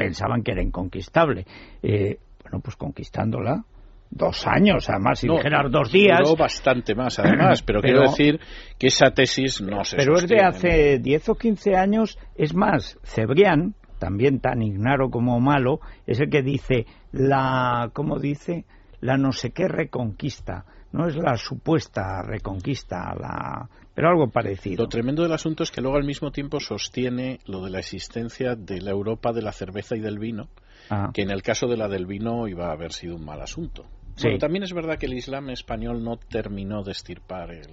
pensaban 0.00 0.42
que 0.42 0.52
era 0.52 0.62
inconquistable. 0.62 1.44
Eh, 1.82 2.18
bueno, 2.42 2.60
pues 2.60 2.76
conquistándola 2.76 3.64
dos 4.10 4.46
años, 4.46 4.88
además, 4.90 5.20
si 5.20 5.28
dijeras 5.28 5.70
dos 5.70 5.92
días. 5.92 6.18
Duró 6.20 6.36
bastante 6.36 6.94
más, 6.94 7.18
además, 7.18 7.62
pero, 7.66 7.80
quiero 7.80 8.02
decir 8.02 8.40
que 8.78 8.88
esa 8.88 9.12
tesis 9.12 9.60
no 9.60 9.84
se 9.84 9.96
Pero 9.96 10.16
es 10.16 10.26
de 10.26 10.40
hace 10.40 10.98
diez 10.98 11.28
o 11.28 11.36
quince 11.36 11.76
años, 11.76 12.18
es 12.34 12.54
más, 12.54 12.98
Cebrián, 13.04 13.74
también 13.98 14.40
tan 14.40 14.62
ignaro 14.62 15.10
como 15.10 15.38
malo, 15.38 15.80
es 16.06 16.18
el 16.18 16.30
que 16.30 16.42
dice 16.42 16.86
la, 17.12 17.90
¿cómo 17.92 18.18
dice? 18.18 18.64
La 19.00 19.16
no 19.16 19.32
sé 19.32 19.50
qué 19.52 19.68
reconquista. 19.68 20.64
No 20.92 21.06
es 21.06 21.14
la 21.16 21.36
supuesta 21.36 22.20
reconquista, 22.22 23.14
la 23.14 23.68
pero 24.00 24.12
algo 24.12 24.30
parecido. 24.30 24.84
Lo 24.84 24.88
tremendo 24.88 25.22
del 25.22 25.32
asunto 25.32 25.62
es 25.62 25.70
que 25.70 25.82
luego 25.82 25.98
al 25.98 26.04
mismo 26.04 26.30
tiempo 26.32 26.58
sostiene 26.58 27.38
lo 27.44 27.62
de 27.62 27.68
la 27.68 27.80
existencia 27.80 28.56
de 28.56 28.80
la 28.80 28.92
Europa 28.92 29.30
de 29.30 29.42
la 29.42 29.52
cerveza 29.52 29.94
y 29.94 30.00
del 30.00 30.18
vino, 30.18 30.48
ah. 30.88 31.10
que 31.12 31.20
en 31.20 31.30
el 31.30 31.42
caso 31.42 31.66
de 31.66 31.76
la 31.76 31.86
del 31.86 32.06
vino 32.06 32.48
iba 32.48 32.68
a 32.68 32.72
haber 32.72 32.94
sido 32.94 33.16
un 33.16 33.26
mal 33.26 33.42
asunto. 33.42 33.84
Bueno, 34.22 34.38
también 34.38 34.62
es 34.64 34.72
verdad 34.72 34.98
que 34.98 35.06
el 35.06 35.14
Islam 35.14 35.50
español 35.50 36.02
no 36.02 36.16
terminó 36.16 36.82
de 36.82 36.92
estirpar 36.92 37.50
el, 37.52 37.68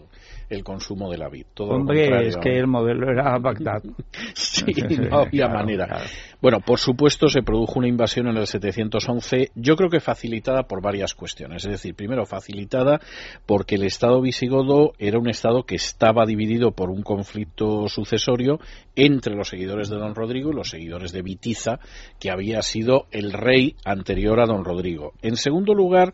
el 0.50 0.64
consumo 0.64 1.12
de 1.12 1.18
la 1.18 1.30
vid. 1.30 1.46
Todo 1.54 1.70
Hombre, 1.70 2.28
es 2.28 2.38
que 2.38 2.58
el 2.58 2.68
modelo 2.68 3.12
era 3.12 3.38
Bagdad. 3.38 3.84
sí, 4.34 4.66
no 5.10 5.20
había 5.20 5.48
manera. 5.48 6.02
Bueno, 6.42 6.60
por 6.60 6.80
supuesto 6.80 7.28
se 7.28 7.42
produjo 7.42 7.80
una 7.80 7.88
invasión 7.88 8.28
en 8.28 8.38
el 8.38 8.48
711, 8.48 9.52
yo 9.56 9.76
creo 9.76 9.90
que 9.90 10.00
facilitada 10.00 10.64
por 10.64 10.82
varias 10.82 11.16
cuestiones. 11.16 11.66
Es 11.66 11.72
decir, 11.72 11.96
primero 11.96 12.26
facilitada 12.26 13.00
porque 13.46 13.76
el 13.76 13.84
Estado 13.84 14.22
visigodo 14.22 14.94
era 15.00 15.20
un 15.20 15.30
Estado 15.30 15.64
que 15.64 15.76
estaba 15.76 16.26
dividido 16.26 16.72
por 16.72 16.90
un 16.90 17.02
conflicto 17.02 17.90
sucesorio 17.90 18.60
entre 18.96 19.36
los 19.36 19.50
seguidores 19.50 19.90
de 19.90 19.98
don 19.98 20.16
Rodrigo 20.16 20.52
y 20.52 20.56
los 20.56 20.70
seguidores 20.70 21.12
de 21.12 21.22
Vitiza, 21.22 21.80
que 22.20 22.32
había 22.32 22.62
sido 22.62 23.06
el 23.12 23.34
rey 23.34 23.76
anterior 23.86 24.40
a 24.40 24.46
don 24.46 24.64
Rodrigo. 24.64 25.14
En 25.22 25.36
segundo 25.36 25.74
lugar, 25.74 26.14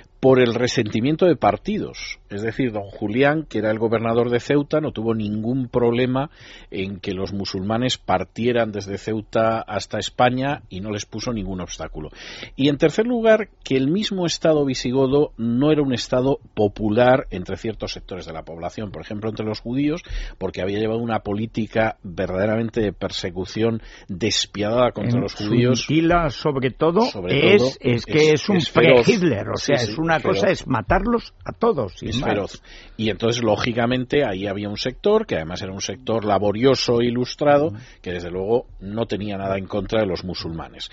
por 0.21 0.39
el 0.39 0.53
resentimiento 0.53 1.25
de 1.25 1.35
partidos. 1.35 2.19
Es 2.29 2.43
decir, 2.43 2.71
don 2.71 2.83
Julián, 2.83 3.45
que 3.49 3.57
era 3.57 3.71
el 3.71 3.79
gobernador 3.79 4.29
de 4.29 4.39
Ceuta, 4.39 4.79
no 4.79 4.91
tuvo 4.91 5.15
ningún 5.15 5.67
problema 5.67 6.29
en 6.69 6.99
que 6.99 7.13
los 7.13 7.33
musulmanes 7.33 7.97
partieran 7.97 8.71
desde 8.71 8.99
Ceuta 8.99 9.59
hasta 9.59 9.97
España 9.97 10.61
y 10.69 10.79
no 10.79 10.91
les 10.91 11.07
puso 11.07 11.33
ningún 11.33 11.59
obstáculo. 11.59 12.09
Y 12.55 12.69
en 12.69 12.77
tercer 12.77 13.07
lugar, 13.07 13.49
que 13.63 13.75
el 13.75 13.89
mismo 13.89 14.27
Estado 14.27 14.63
visigodo 14.63 15.33
no 15.37 15.71
era 15.71 15.81
un 15.81 15.91
Estado 15.91 16.39
popular 16.53 17.25
entre 17.31 17.57
ciertos 17.57 17.91
sectores 17.91 18.27
de 18.27 18.33
la 18.33 18.43
población, 18.43 18.91
por 18.91 19.01
ejemplo, 19.01 19.27
entre 19.27 19.45
los 19.45 19.59
judíos, 19.59 20.03
porque 20.37 20.61
había 20.61 20.77
llevado 20.77 20.99
una 20.99 21.21
política 21.21 21.97
verdaderamente 22.03 22.79
de 22.79 22.93
persecución 22.93 23.81
despiadada 24.07 24.91
contra 24.91 25.19
los 25.19 25.33
judíos. 25.33 25.87
sobre 26.29 26.69
todo, 26.69 27.01
es, 27.27 27.79
es, 27.81 28.05
que 28.05 28.33
es, 28.33 28.47
un 28.47 28.59
pre-Hitler, 28.73 29.49
o 29.49 29.57
sea, 29.57 29.77
es 29.77 29.97
una 29.97 30.10
cosa 30.19 30.49
es 30.49 30.67
matarlos 30.67 31.33
a 31.45 31.51
todos. 31.51 32.01
Y 32.01 32.11
feroz. 32.13 32.61
Y 32.97 33.09
entonces, 33.09 33.43
lógicamente, 33.43 34.25
ahí 34.25 34.47
había 34.47 34.69
un 34.69 34.77
sector, 34.77 35.25
que 35.25 35.35
además 35.35 35.61
era 35.61 35.71
un 35.71 35.81
sector 35.81 36.25
laborioso 36.25 37.01
e 37.01 37.05
ilustrado, 37.05 37.73
que 38.01 38.11
desde 38.11 38.29
luego 38.29 38.67
no 38.79 39.05
tenía 39.05 39.37
nada 39.37 39.57
en 39.57 39.65
contra 39.65 40.01
de 40.01 40.07
los 40.07 40.23
musulmanes. 40.23 40.89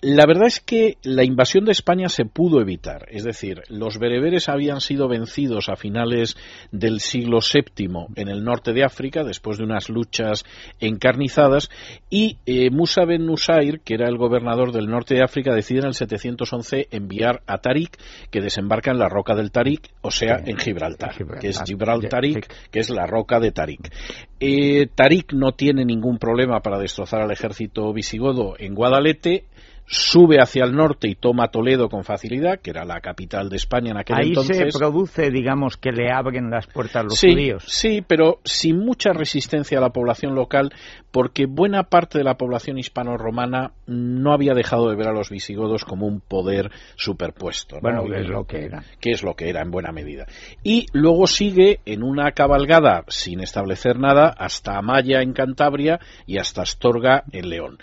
La 0.00 0.26
verdad 0.26 0.46
es 0.46 0.60
que 0.60 0.98
la 1.02 1.24
invasión 1.24 1.64
de 1.64 1.72
España 1.72 2.08
se 2.08 2.24
pudo 2.24 2.60
evitar. 2.60 3.06
Es 3.10 3.24
decir, 3.24 3.62
los 3.68 3.98
bereberes 3.98 4.48
habían 4.48 4.80
sido 4.80 5.08
vencidos 5.08 5.68
a 5.68 5.76
finales 5.76 6.36
del 6.72 7.00
siglo 7.00 7.38
VII 7.40 8.06
en 8.16 8.28
el 8.28 8.44
norte 8.44 8.72
de 8.72 8.84
África, 8.84 9.24
después 9.24 9.58
de 9.58 9.64
unas 9.64 9.88
luchas 9.88 10.44
encarnizadas, 10.80 11.70
y 12.08 12.38
eh, 12.46 12.70
Musa 12.70 13.04
ben 13.04 13.26
Nusair, 13.26 13.80
que 13.80 13.94
era 13.94 14.08
el 14.08 14.16
gobernador 14.16 14.72
del 14.72 14.88
norte 14.88 15.14
de 15.14 15.22
África, 15.22 15.54
decide 15.54 15.80
en 15.80 15.86
el 15.86 15.94
711 15.94 16.88
enviar 16.90 17.42
a 17.46 17.58
Tariq, 17.58 17.96
que 18.30 18.40
desembarca 18.50 18.90
en 18.90 18.98
la 18.98 19.08
roca 19.08 19.34
del 19.34 19.52
Tarik, 19.52 19.90
o 20.02 20.10
sea, 20.10 20.40
en 20.44 20.58
Gibraltar, 20.58 21.14
que 21.40 21.48
es 21.48 21.62
Gibraltarik, 21.64 22.52
que 22.70 22.80
es 22.80 22.90
la 22.90 23.06
roca 23.06 23.38
de 23.38 23.52
Tarik. 23.52 23.92
Eh, 24.40 24.88
Tarik 24.94 25.32
no 25.32 25.52
tiene 25.52 25.84
ningún 25.84 26.18
problema 26.18 26.60
para 26.60 26.78
destrozar 26.78 27.22
al 27.22 27.30
ejército 27.30 27.92
visigodo 27.92 28.56
en 28.58 28.74
Guadalete, 28.74 29.44
sube 29.90 30.40
hacia 30.40 30.64
el 30.64 30.72
norte 30.72 31.08
y 31.08 31.16
toma 31.16 31.48
Toledo 31.48 31.88
con 31.88 32.04
facilidad, 32.04 32.60
que 32.60 32.70
era 32.70 32.84
la 32.84 33.00
capital 33.00 33.48
de 33.48 33.56
España 33.56 33.90
en 33.90 33.96
aquel 33.98 34.20
entonces. 34.20 34.60
Ahí 34.60 34.70
se 34.70 34.78
produce, 34.78 35.30
digamos, 35.30 35.76
que 35.76 35.90
le 35.90 36.12
abren 36.12 36.48
las 36.48 36.68
puertas 36.68 36.96
a 36.96 37.02
los 37.02 37.18
judíos. 37.18 37.64
Sí, 37.66 38.00
pero 38.06 38.38
sin 38.44 38.78
mucha 38.78 39.12
resistencia 39.12 39.78
a 39.78 39.80
la 39.80 39.90
población 39.90 40.36
local, 40.36 40.72
porque 41.10 41.46
buena 41.46 41.82
parte 41.82 42.18
de 42.18 42.24
la 42.24 42.36
población 42.36 42.78
hispano-romana 42.78 43.72
no 43.86 44.32
había 44.32 44.54
dejado 44.54 44.88
de 44.90 44.94
ver 44.94 45.08
a 45.08 45.12
los 45.12 45.28
visigodos 45.28 45.84
como 45.84 46.06
un 46.06 46.20
poder 46.20 46.70
superpuesto. 46.94 47.80
Bueno, 47.82 48.04
que 48.04 48.20
es 48.20 48.28
lo 48.28 48.44
que 48.44 48.64
era. 48.66 48.84
Que 49.00 49.10
es 49.10 49.24
lo 49.24 49.34
que 49.34 49.48
era, 49.48 49.60
en 49.60 49.72
buena 49.72 49.90
medida. 49.90 50.26
Y 50.62 50.86
luego 50.92 51.26
sigue 51.26 51.80
en 51.84 52.04
una 52.04 52.30
cabalgada 52.30 53.02
sin 53.08 53.40
establecer 53.40 53.98
nada 53.98 54.28
hasta 54.28 54.78
Amaya 54.78 55.20
en 55.20 55.32
Cantabria 55.32 55.98
y 56.26 56.38
hasta 56.38 56.62
Astorga 56.62 57.24
en 57.32 57.48
León 57.48 57.78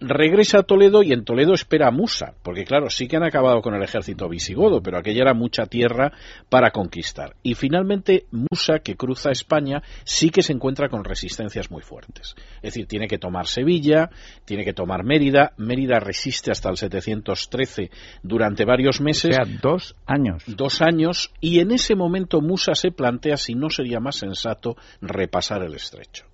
regresa 0.00 0.60
a 0.60 0.62
Toledo 0.62 1.02
y 1.02 1.12
en 1.12 1.24
Toledo 1.24 1.54
espera 1.54 1.88
a 1.88 1.90
Musa, 1.90 2.34
porque 2.42 2.64
claro, 2.64 2.88
sí 2.90 3.06
que 3.06 3.16
han 3.16 3.22
acabado 3.22 3.60
con 3.60 3.74
el 3.74 3.82
ejército 3.82 4.28
visigodo, 4.28 4.82
pero 4.82 4.98
aquella 4.98 5.22
era 5.22 5.34
mucha 5.34 5.66
tierra 5.66 6.12
para 6.48 6.70
conquistar. 6.70 7.36
Y 7.42 7.54
finalmente 7.54 8.26
Musa, 8.30 8.80
que 8.80 8.96
cruza 8.96 9.30
España, 9.30 9.82
sí 10.04 10.30
que 10.30 10.42
se 10.42 10.52
encuentra 10.52 10.88
con 10.88 11.04
resistencias 11.04 11.70
muy 11.70 11.82
fuertes. 11.82 12.34
Es 12.56 12.74
decir, 12.74 12.86
tiene 12.86 13.08
que 13.08 13.18
tomar 13.18 13.46
Sevilla, 13.46 14.10
tiene 14.44 14.64
que 14.64 14.72
tomar 14.72 15.04
Mérida, 15.04 15.52
Mérida 15.56 16.00
resiste 16.00 16.50
hasta 16.50 16.70
el 16.70 16.76
713 16.76 17.90
durante 18.22 18.64
varios 18.64 19.00
meses. 19.00 19.38
O 19.38 19.44
sea, 19.44 19.58
dos 19.60 19.96
años. 20.06 20.44
Dos 20.46 20.80
años, 20.80 21.32
y 21.40 21.60
en 21.60 21.72
ese 21.72 21.94
momento 21.94 22.40
Musa 22.40 22.74
se 22.74 22.90
plantea 22.90 23.36
si 23.36 23.54
no 23.54 23.68
sería 23.68 24.00
más 24.00 24.16
sensato 24.16 24.76
repasar 25.00 25.62
el 25.62 25.74
estrecho 25.74 26.29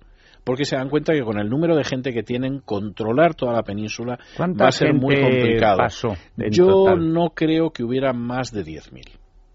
porque 0.47 0.63
se 0.63 0.77
dan 0.77 0.87
cuenta 0.87 1.11
que 1.11 1.23
con 1.23 1.37
el 1.39 1.49
número 1.49 1.75
de 1.75 1.83
gente 1.83 2.13
que 2.13 2.23
tienen, 2.23 2.61
controlar 2.61 3.35
toda 3.35 3.51
la 3.51 3.63
península 3.63 4.17
va 4.39 4.69
a 4.69 4.71
ser 4.71 4.93
muy 4.93 5.19
complicado. 5.19 5.79
Yo 6.49 6.95
no 6.95 7.31
creo 7.31 7.71
que 7.71 7.83
hubiera 7.83 8.13
más 8.13 8.53
de 8.53 8.63
10.000 8.63 9.01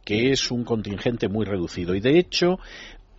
que 0.05 0.33
es 0.33 0.51
un 0.51 0.65
contingente 0.65 1.29
muy 1.29 1.47
reducido. 1.47 1.95
Y 1.95 2.01
de 2.01 2.19
hecho, 2.19 2.59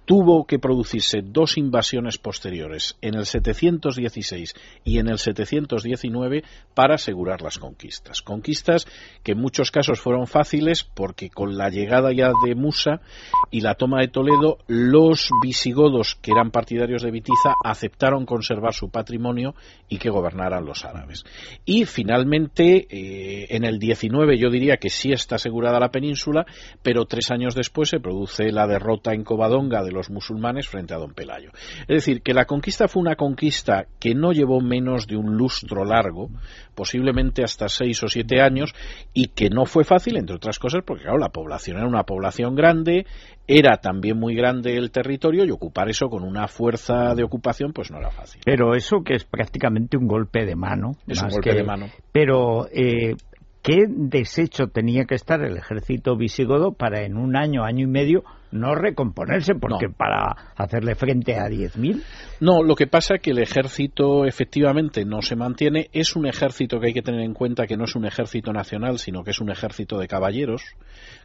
tuvo 0.06 0.46
que 0.46 0.60
producirse 0.60 1.22
dos 1.24 1.58
invasiones 1.58 2.18
posteriores, 2.18 2.98
en 3.02 3.16
el 3.16 3.26
716 3.26 4.54
y 4.84 5.00
en 5.00 5.08
el 5.08 5.18
719, 5.18 6.44
para 6.74 6.96
asegurar 6.96 7.42
las 7.42 7.58
conquistas. 7.58 8.22
Conquistas 8.22 8.86
que 9.24 9.34
en 9.34 9.40
muchos 9.40 9.72
casos 9.72 10.00
fueron 10.00 10.28
fáciles 10.28 10.84
porque 10.84 11.30
con 11.30 11.58
la 11.58 11.70
llegada 11.70 12.12
ya 12.12 12.32
de 12.46 12.56
Musa 12.56 13.02
y 13.52 13.62
la 13.62 13.76
toma 13.76 14.02
de 14.02 14.08
Toledo, 14.08 14.58
los 14.68 15.30
visigodos 15.42 16.16
que 16.16 16.32
eran 16.32 16.52
partidarios 16.52 17.04
de 17.04 17.12
Vitiza 17.12 17.54
aceptaron 17.63 18.26
conservar 18.26 18.74
su 18.74 18.89
patrimonio 18.89 19.56
y 19.88 19.98
que 19.98 20.10
gobernaran 20.10 20.66
los 20.66 20.86
árabes. 20.86 21.24
Y 21.66 21.86
finalmente, 21.86 22.88
eh, 22.89 23.48
en 23.50 23.63
el 23.63 23.80
19 23.80 24.38
yo 24.38 24.50
diría 24.50 24.78
que 24.78 24.89
sí 24.89 25.12
está 25.12 25.36
asegurada 25.36 25.80
la 25.80 25.92
península, 25.92 26.46
pero 26.82 27.06
tres 27.06 27.32
años 27.32 27.56
después 27.56 27.89
se 27.89 28.00
produce 28.00 28.52
la 28.52 28.68
derrota 28.68 29.13
en 29.13 29.24
Covadonga 29.24 29.84
de 29.84 29.92
los 29.93 30.10
musulmanes 30.10 30.67
frente 30.67 30.93
a 30.93 30.97
don 30.97 31.13
Pelayo. 31.13 31.51
Es 31.82 31.88
decir, 31.88 32.21
que 32.21 32.34
la 32.34 32.45
conquista 32.45 32.88
fue 32.88 33.01
una 33.01 33.15
conquista 33.15 33.86
que 33.99 34.13
no 34.13 34.32
llevó 34.32 34.60
menos 34.60 35.08
de 35.08 35.15
un 35.15 35.38
lustro 35.38 35.86
largo, 35.86 36.29
posiblemente 36.75 37.43
hasta 37.43 37.69
seis 37.69 38.01
o 38.03 38.08
siete 38.08 38.41
años, 38.41 38.73
y 39.13 39.27
que 39.27 39.49
no 39.49 39.65
fue 39.65 39.84
fácil, 39.84 40.17
entre 40.17 40.36
otras 40.36 40.60
cosas, 40.60 40.84
porque 40.86 41.03
claro, 41.03 41.17
la 41.17 41.29
población 41.29 41.77
era 41.77 41.88
una 41.88 42.03
población 42.03 42.56
grande, 42.56 43.06
era 43.47 43.77
también 43.77 44.17
muy 44.17 44.36
grande 44.36 44.75
el 44.77 44.91
territorio 44.91 45.45
y 45.45 45.51
ocupar 45.51 45.89
eso 45.89 46.10
con 46.10 46.23
una 46.23 46.47
fuerza 46.47 47.13
de 47.15 47.23
ocupación 47.23 47.73
pues 47.73 47.91
no 47.91 47.97
era 47.97 48.10
fácil. 48.10 48.41
Pero 48.45 48.75
eso 48.75 49.03
que 49.03 49.15
es 49.15 49.25
prácticamente 49.25 49.97
un 49.97 50.08
golpe 50.08 50.45
de 50.45 50.56
mano. 50.56 50.93
Es 51.08 51.21
un 51.21 51.29
golpe 51.29 51.53
de 51.53 51.63
mano. 51.63 51.88
Pero 52.12 52.67
eh, 52.71 53.15
qué 53.62 53.86
deshecho 53.88 54.67
tenía 54.67 55.06
que 55.06 55.15
estar 55.15 55.41
el 55.41 55.58
ejército 55.58 56.15
visigodo 56.15 56.73
para 56.73 57.03
en 57.03 57.17
un 57.17 57.36
año, 57.36 57.63
año 57.63 57.86
y 57.86 57.89
medio 57.89 58.23
no 58.54 58.76
recomponerse, 58.76 59.56
porque 59.56 59.89
para 59.89 60.54
hacerle 60.56 60.96
frente 60.96 61.36
a 61.36 61.48
10.000. 61.48 62.02
No, 62.39 62.63
lo 62.63 62.76
que 62.76 62.88
pasa 62.88 63.16
es 63.16 63.22
que 63.22 63.32
el 63.32 63.39
ejército 63.39 64.26
efectivamente 64.26 65.06
no 65.06 65.22
se 65.22 65.36
mantiene. 65.36 65.89
Es 65.92 66.16
un 66.16 66.28
ejército 66.28 66.80
que 66.80 66.88
hay 66.88 66.94
que 66.94 67.02
tener 67.02 67.22
en 67.22 67.34
cuenta 67.34 67.68
que 67.68 67.78
no 67.78 67.86
es 67.86 67.96
un 67.96 68.06
ejército 68.06 68.54
nacional, 68.54 69.00
sino 69.00 69.24
que 69.24 69.32
es 69.32 69.42
un 69.42 69.50
ejército 69.50 69.98
de 69.98 70.08
caballeros, 70.08 70.63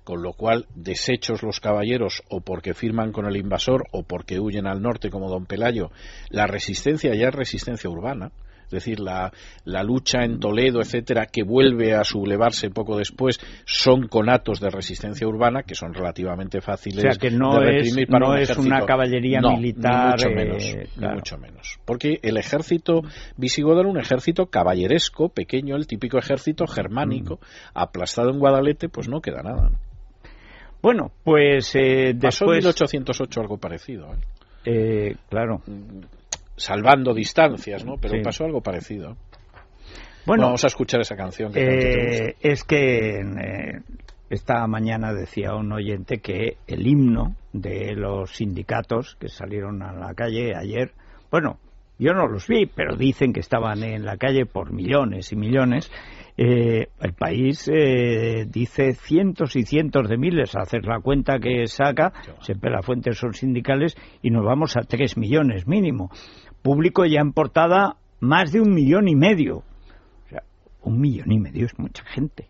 con 0.05 0.23
lo 0.23 0.33
cual, 0.33 0.67
deshechos 0.75 1.43
los 1.43 1.61
caballeros 1.61 2.23
o 2.29 2.41
porque 2.41 2.75
firman 2.75 3.13
con 3.13 3.27
el 3.27 3.37
invasor 3.37 3.85
o 3.93 4.03
porque 4.03 4.41
huyen 4.41 4.67
al 4.67 4.83
norte 4.83 5.11
como 5.11 5.29
don 5.29 5.47
Pelayo, 5.47 5.91
la 6.31 6.47
resistencia 6.47 7.15
ya 7.15 7.29
es 7.29 7.35
resistencia 7.35 7.91
urbana 7.91 8.33
es 8.69 8.71
decir, 8.71 9.01
la, 9.01 9.33
la 9.65 9.83
lucha 9.83 10.25
en 10.25 10.39
Toledo, 10.39 10.81
etcétera, 10.81 11.27
que 11.27 11.43
vuelve 11.43 11.95
a 11.95 12.05
sublevarse 12.05 12.71
poco 12.71 12.99
después, 12.99 13.41
son 13.65 14.09
conatos 14.09 14.61
de 14.61 14.69
resistencia 14.69 15.27
urbana 15.27 15.63
que 15.63 15.75
son 15.75 15.95
relativamente 15.95 16.61
fáciles 16.61 16.99
o 16.99 17.13
sea, 17.13 17.19
que 17.19 17.31
no 17.31 17.61
de 17.61 17.79
es, 17.79 18.09
no 18.09 18.37
es 18.37 18.57
una 18.57 18.85
caballería 18.85 19.41
militar. 19.41 20.17
Ni 20.19 20.27
mucho, 20.27 20.31
menos, 20.31 20.65
eh, 20.65 20.89
mucho 21.15 21.39
menos. 21.39 21.79
Porque 21.85 22.21
el 22.23 22.37
ejército 22.37 23.03
visigodo 23.37 23.81
era 23.81 23.89
un 23.89 23.99
ejército 23.99 24.47
caballeresco, 24.47 25.31
pequeño, 25.31 25.77
el 25.77 25.87
típico 25.87 26.19
ejército 26.19 26.67
germánico, 26.67 27.37
mm. 27.37 27.79
aplastado 27.79 28.31
en 28.31 28.39
Guadalete, 28.39 28.89
pues 28.89 29.09
no 29.09 29.21
queda 29.21 29.43
nada. 29.43 29.71
Bueno, 30.81 31.11
pues 31.25 31.75
eh, 31.75 32.17
Pasó 32.21 32.45
en 32.47 32.59
1808 32.59 33.41
algo 33.41 33.59
parecido. 33.59 34.15
¿eh? 34.15 34.19
Eh, 34.65 35.17
claro. 35.29 35.63
Salvando 36.59 37.15
distancias, 37.15 37.85
¿no? 37.85 37.95
Pero 38.01 38.23
pasó 38.23 38.45
algo 38.45 38.61
parecido. 38.61 39.17
Bueno, 40.27 40.45
vamos 40.45 40.65
a 40.65 40.67
escuchar 40.67 41.01
esa 41.01 41.17
canción. 41.17 41.53
Que 41.53 41.61
eh, 41.61 42.37
es 42.41 42.65
que 42.65 43.21
eh, 43.21 43.81
esta 44.29 44.67
mañana 44.67 45.15
decía 45.15 45.55
un 45.55 45.73
oyente 45.73 46.19
que 46.19 46.59
el 46.67 46.87
himno 46.87 47.37
de 47.55 47.95
los 47.95 48.37
sindicatos 48.37 49.17
que 49.19 49.29
salieron 49.29 49.83
a 49.83 49.93
la 49.95 50.13
calle 50.13 50.55
ayer, 50.55 50.93
bueno, 51.31 51.59
yo 51.99 52.13
no 52.13 52.27
los 52.27 52.47
vi, 52.47 52.67
pero 52.67 52.95
dicen 52.95 53.33
que 53.33 53.41
estaban 53.41 53.83
en 53.83 54.05
la 54.05 54.19
calle 54.19 54.45
por 54.45 54.71
millones 54.73 55.33
y 55.33 55.37
millones, 55.37 55.91
Eh, 56.41 56.87
el 57.01 57.15
país 57.15 57.69
eh, 57.69 58.47
dice 58.49 58.95
cientos 58.95 59.57
y 59.57 59.65
cientos 59.65 60.09
de 60.09 60.17
miles, 60.17 60.55
hacer 60.55 60.85
la 60.85 61.01
cuenta 61.01 61.41
que 61.41 61.67
saca, 61.67 62.13
siempre 62.43 62.71
las 62.71 62.87
fuentes 62.87 63.19
son 63.19 63.35
sindicales, 63.35 63.97
y 64.23 64.31
nos 64.31 64.45
vamos 64.45 64.77
a 64.77 64.83
tres 64.83 65.17
millones 65.17 65.67
mínimo. 65.67 66.13
Público 66.63 67.05
ya 67.07 67.21
en 67.21 67.33
portada 67.33 67.97
más 68.21 68.53
de 68.53 68.61
un 68.61 68.75
millón 68.75 69.09
y 69.09 69.15
medio. 69.15 69.59
O 69.59 70.29
sea, 70.29 70.43
un 70.83 71.01
millón 71.01 71.33
y 71.33 71.39
medio 71.39 71.67
es 71.67 71.79
mucha 71.79 72.05
gente. 72.05 72.49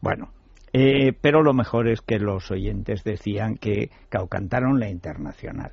Bueno, 0.00 0.30
eh, 0.72 1.12
pero 1.20 1.42
lo 1.42 1.52
mejor 1.52 1.88
es 1.88 2.00
que 2.00 2.18
los 2.18 2.50
oyentes 2.50 3.04
decían 3.04 3.56
que 3.56 3.90
cantaron 4.28 4.78
la 4.78 4.88
internacional 4.88 5.72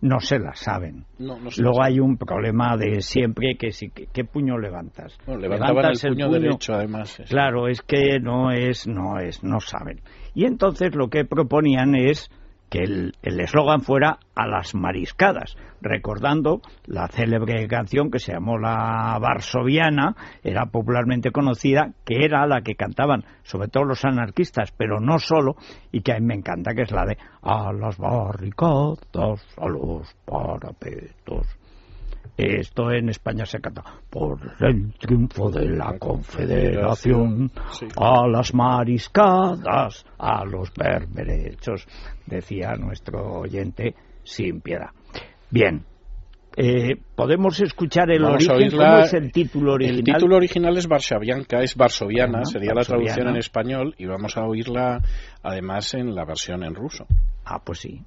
no 0.00 0.20
se 0.20 0.38
la 0.38 0.54
saben. 0.54 1.04
Luego 1.18 1.82
hay 1.82 2.00
un 2.00 2.16
problema 2.16 2.76
de 2.76 3.02
siempre 3.02 3.56
que 3.58 3.70
si 3.70 3.90
qué 3.90 4.24
puño 4.24 4.58
levantas. 4.58 5.18
levantaban 5.26 5.92
el 6.02 6.12
puño, 6.14 6.30
derecho 6.30 6.74
además. 6.74 7.22
Claro, 7.28 7.68
es 7.68 7.82
que 7.82 8.18
no 8.20 8.50
es 8.50 8.86
no 8.86 9.18
es 9.18 9.44
no 9.44 9.60
saben. 9.60 10.00
Y 10.34 10.46
entonces 10.46 10.94
lo 10.94 11.08
que 11.08 11.24
proponían 11.24 11.94
es 11.94 12.30
que 12.70 12.84
el 12.84 13.40
eslogan 13.40 13.82
fuera 13.82 14.18
a 14.34 14.46
las 14.46 14.74
mariscadas, 14.74 15.56
recordando 15.82 16.60
la 16.86 17.08
célebre 17.08 17.66
canción 17.66 18.10
que 18.10 18.18
se 18.20 18.32
llamó 18.32 18.58
la 18.58 19.18
Varsoviana, 19.20 20.14
era 20.42 20.66
popularmente 20.66 21.32
conocida, 21.32 21.92
que 22.04 22.24
era 22.24 22.46
la 22.46 22.62
que 22.62 22.76
cantaban 22.76 23.24
sobre 23.42 23.68
todo 23.68 23.84
los 23.84 24.04
anarquistas, 24.04 24.72
pero 24.76 25.00
no 25.00 25.18
solo, 25.18 25.56
y 25.90 26.02
que 26.02 26.12
a 26.12 26.20
mí 26.20 26.26
me 26.26 26.34
encanta, 26.34 26.74
que 26.74 26.82
es 26.82 26.92
la 26.92 27.04
de 27.04 27.18
a 27.42 27.72
las 27.72 27.98
barricadas, 27.98 28.98
a 29.58 29.68
los 29.68 30.14
parapetos. 30.24 31.59
Esto 32.36 32.90
en 32.90 33.08
España 33.10 33.44
se 33.44 33.60
canta 33.60 33.82
por 34.08 34.38
el 34.60 34.92
triunfo 34.94 35.50
de 35.50 35.68
la 35.68 35.98
Confederación, 35.98 37.50
a 37.96 38.26
las 38.26 38.54
mariscadas, 38.54 40.04
a 40.18 40.44
los 40.44 40.72
berberechos, 40.72 41.86
decía 42.26 42.74
nuestro 42.76 43.40
oyente 43.40 43.94
sin 44.22 44.60
piedad. 44.60 44.90
Bien, 45.50 45.84
eh, 46.56 46.96
podemos 47.14 47.60
escuchar 47.60 48.10
el 48.10 48.24
origen. 48.24 48.70
¿Cómo 48.70 48.98
es 48.98 49.14
el 49.14 49.30
título 49.30 49.74
original? 49.74 49.98
El 49.98 50.04
título 50.04 50.36
original 50.36 50.76
es 50.76 50.86
Varsavianka, 50.88 51.62
es 51.62 51.76
varsoviana, 51.76 52.44
sería 52.44 52.74
la 52.74 52.82
traducción 52.82 53.28
en 53.28 53.36
español, 53.36 53.94
y 53.98 54.06
vamos 54.06 54.36
a 54.36 54.44
oírla 54.44 55.00
además 55.42 55.94
en 55.94 56.14
la 56.14 56.24
versión 56.24 56.64
en 56.64 56.74
ruso. 56.74 57.06
Ah, 57.44 57.60
pues 57.64 57.80
sí. 57.80 58.02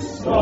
so 0.00 0.39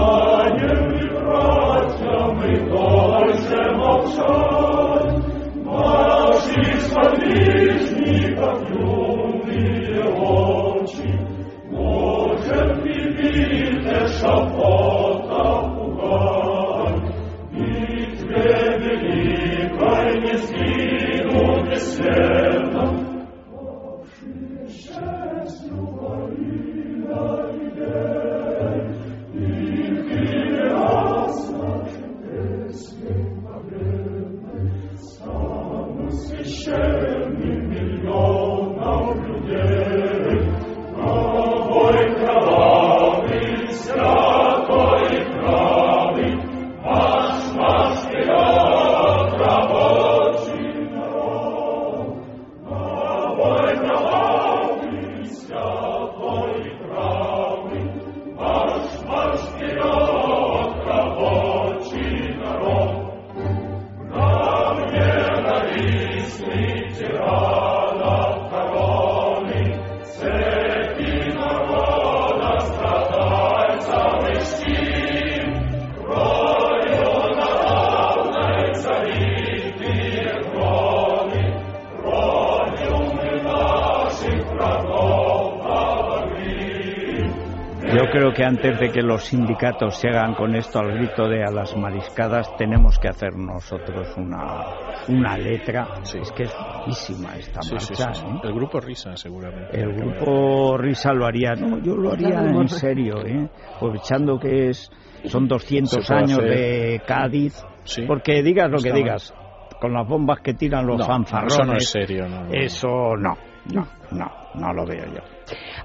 que 88.38 88.44
antes 88.44 88.79
de 88.79 88.90
que 88.90 89.03
los 89.03 89.24
sindicatos 89.24 89.96
se 89.96 90.11
hagan 90.11 90.35
con 90.35 90.55
esto 90.55 90.79
al 90.79 90.92
grito 90.92 91.29
de 91.29 91.42
a 91.42 91.51
las 91.51 91.77
mariscadas, 91.77 92.57
tenemos 92.57 92.96
que 93.01 93.09
hacer 93.09 93.35
nosotros 93.35 94.16
una, 94.16 94.64
una 95.09 95.37
letra. 95.37 95.88
Es 96.05 96.31
que 96.31 96.44
es 96.44 96.55
buenísima 96.77 97.35
esta 97.37 97.59
marcha. 97.68 98.12
¿eh? 98.12 98.40
El 98.44 98.53
grupo 98.53 98.79
Risa, 98.79 99.16
seguramente. 99.16 99.81
El 99.81 99.92
grupo 99.92 100.79
Risa 100.79 101.12
lo 101.12 101.27
haría, 101.27 101.55
no, 101.57 101.83
yo 101.83 101.96
lo 101.96 102.12
haría 102.12 102.38
en 102.42 102.68
serio, 102.68 103.27
¿eh? 103.27 103.51
aprovechando 103.74 104.38
que 104.38 104.68
es 104.68 104.88
son 105.24 105.48
200 105.48 106.09
años 106.12 106.38
de 106.38 107.03
Cádiz, 107.05 107.61
porque 108.07 108.44
digas 108.44 108.70
lo 108.70 108.79
que 108.79 108.92
digas, 108.92 109.35
con 109.81 109.92
las 109.92 110.07
bombas 110.07 110.38
que 110.44 110.55
tiran 110.55 110.87
los 110.87 111.05
fanfarrones. 111.05 111.55
Eso 111.55 111.64
no 111.64 111.77
es 111.77 111.90
serio, 111.90 112.27
Eso 112.53 113.16
no, 113.16 113.37
no, 113.74 113.88
no, 114.12 114.31
no 114.55 114.72
lo 114.72 114.87
veo 114.87 115.07
yo. 115.07 115.22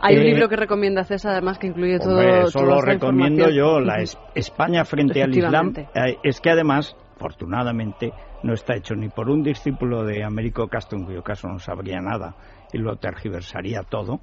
Hay 0.05 0.17
un 0.17 0.23
eh, 0.23 0.31
libro 0.31 0.49
que 0.49 0.57
recomienda 0.57 1.05
César, 1.05 1.31
además, 1.31 1.57
que 1.57 1.67
incluye 1.67 1.97
todo. 1.97 2.21
Eso 2.21 2.63
lo 2.63 2.81
recomiendo 2.81 3.49
yo, 3.49 3.79
la 3.79 4.03
España 4.35 4.83
frente 4.83 5.23
al 5.23 5.33
Islam. 5.33 5.73
Eh, 5.77 6.17
es 6.23 6.41
que 6.41 6.49
además, 6.49 6.97
afortunadamente, 7.15 8.11
no 8.43 8.53
está 8.53 8.75
hecho 8.75 8.95
ni 8.95 9.07
por 9.07 9.29
un 9.29 9.43
discípulo 9.43 10.03
de 10.03 10.25
Américo 10.25 10.67
Castro, 10.67 10.99
en 10.99 11.05
cuyo 11.05 11.23
caso 11.23 11.47
no 11.47 11.57
sabría 11.57 12.01
nada 12.01 12.35
y 12.73 12.79
lo 12.79 12.97
tergiversaría 12.97 13.83
todo. 13.83 14.19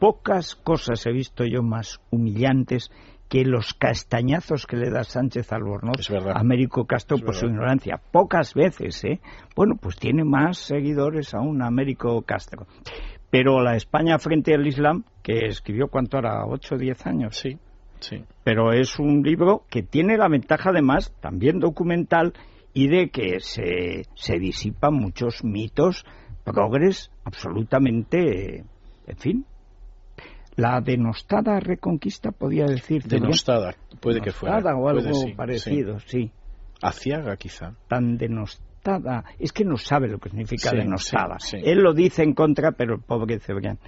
Pocas 0.00 0.56
cosas 0.56 1.06
he 1.06 1.12
visto 1.12 1.44
yo 1.44 1.62
más 1.62 2.00
humillantes 2.10 2.90
que 3.28 3.44
los 3.44 3.74
castañazos 3.74 4.66
que 4.66 4.76
le 4.76 4.90
da 4.90 5.04
Sánchez 5.04 5.52
Albornoz 5.52 6.10
a 6.10 6.38
Américo 6.38 6.84
Castro 6.84 7.16
Es 7.16 7.22
por 7.22 7.34
su 7.34 7.46
ignorancia. 7.46 8.00
Pocas 8.10 8.54
veces, 8.54 9.04
¿eh? 9.04 9.20
Bueno, 9.54 9.76
pues 9.80 9.96
tiene 9.96 10.24
más 10.24 10.58
seguidores 10.58 11.32
aún 11.32 11.62
Américo 11.62 12.20
Castro. 12.22 12.66
Pero 13.32 13.62
la 13.62 13.76
España 13.76 14.18
frente 14.18 14.52
al 14.52 14.66
Islam, 14.66 15.04
que 15.22 15.46
escribió 15.46 15.88
cuánto 15.88 16.18
era, 16.18 16.44
8 16.44 16.74
o 16.74 16.78
10 16.78 17.06
años. 17.06 17.34
Sí, 17.34 17.56
sí. 17.98 18.22
Pero 18.44 18.74
es 18.74 18.98
un 18.98 19.22
libro 19.22 19.64
que 19.70 19.82
tiene 19.82 20.18
la 20.18 20.28
ventaja 20.28 20.68
además, 20.68 21.14
también 21.18 21.58
documental, 21.58 22.34
y 22.74 22.88
de 22.88 23.08
que 23.08 23.40
se, 23.40 24.04
se 24.14 24.38
disipan 24.38 24.92
muchos 24.92 25.44
mitos 25.44 26.04
progres 26.44 27.10
absolutamente, 27.24 28.66
en 29.06 29.16
fin. 29.16 29.46
La 30.56 30.82
denostada 30.82 31.58
reconquista, 31.58 32.32
podía 32.32 32.66
decir. 32.66 33.04
Denostada, 33.04 33.74
puede 34.02 34.20
que 34.20 34.32
fuera. 34.32 34.56
Denostada 34.56 34.78
o 34.78 34.88
algo 34.90 35.08
Puede, 35.08 35.14
sí, 35.14 35.32
parecido, 35.32 35.98
sí. 36.00 36.30
Aciaga, 36.82 37.38
quizá. 37.38 37.76
Tan 37.88 38.18
denostada. 38.18 38.71
Es 39.38 39.52
que 39.52 39.64
no 39.64 39.76
sabe 39.76 40.08
lo 40.08 40.18
que 40.18 40.28
significa 40.30 40.70
Sí, 40.70 40.76
denostada. 40.76 41.38
sí, 41.38 41.58
sí. 41.58 41.62
Él 41.64 41.78
lo 41.78 41.94
dice 41.94 42.22
en 42.22 42.34
contra, 42.34 42.72
pero 42.72 42.94
el 42.94 43.00
pobre 43.00 43.38
Cebrián. 43.38 43.78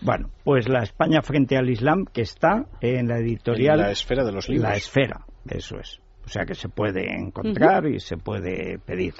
Bueno, 0.00 0.30
pues 0.44 0.68
la 0.68 0.82
España 0.82 1.22
frente 1.22 1.56
al 1.56 1.68
Islam, 1.68 2.04
que 2.12 2.22
está 2.22 2.66
en 2.80 3.08
la 3.08 3.18
editorial. 3.18 3.80
En 3.80 3.86
la 3.86 3.92
esfera 3.92 4.24
de 4.24 4.32
los 4.32 4.48
libros. 4.48 4.70
La 4.70 4.76
esfera, 4.76 5.24
eso 5.48 5.78
es. 5.78 6.00
O 6.24 6.28
sea 6.28 6.44
que 6.44 6.54
se 6.54 6.68
puede 6.68 7.10
encontrar 7.10 7.86
y 7.86 8.00
se 8.00 8.16
puede 8.16 8.78
pedir. 8.78 9.14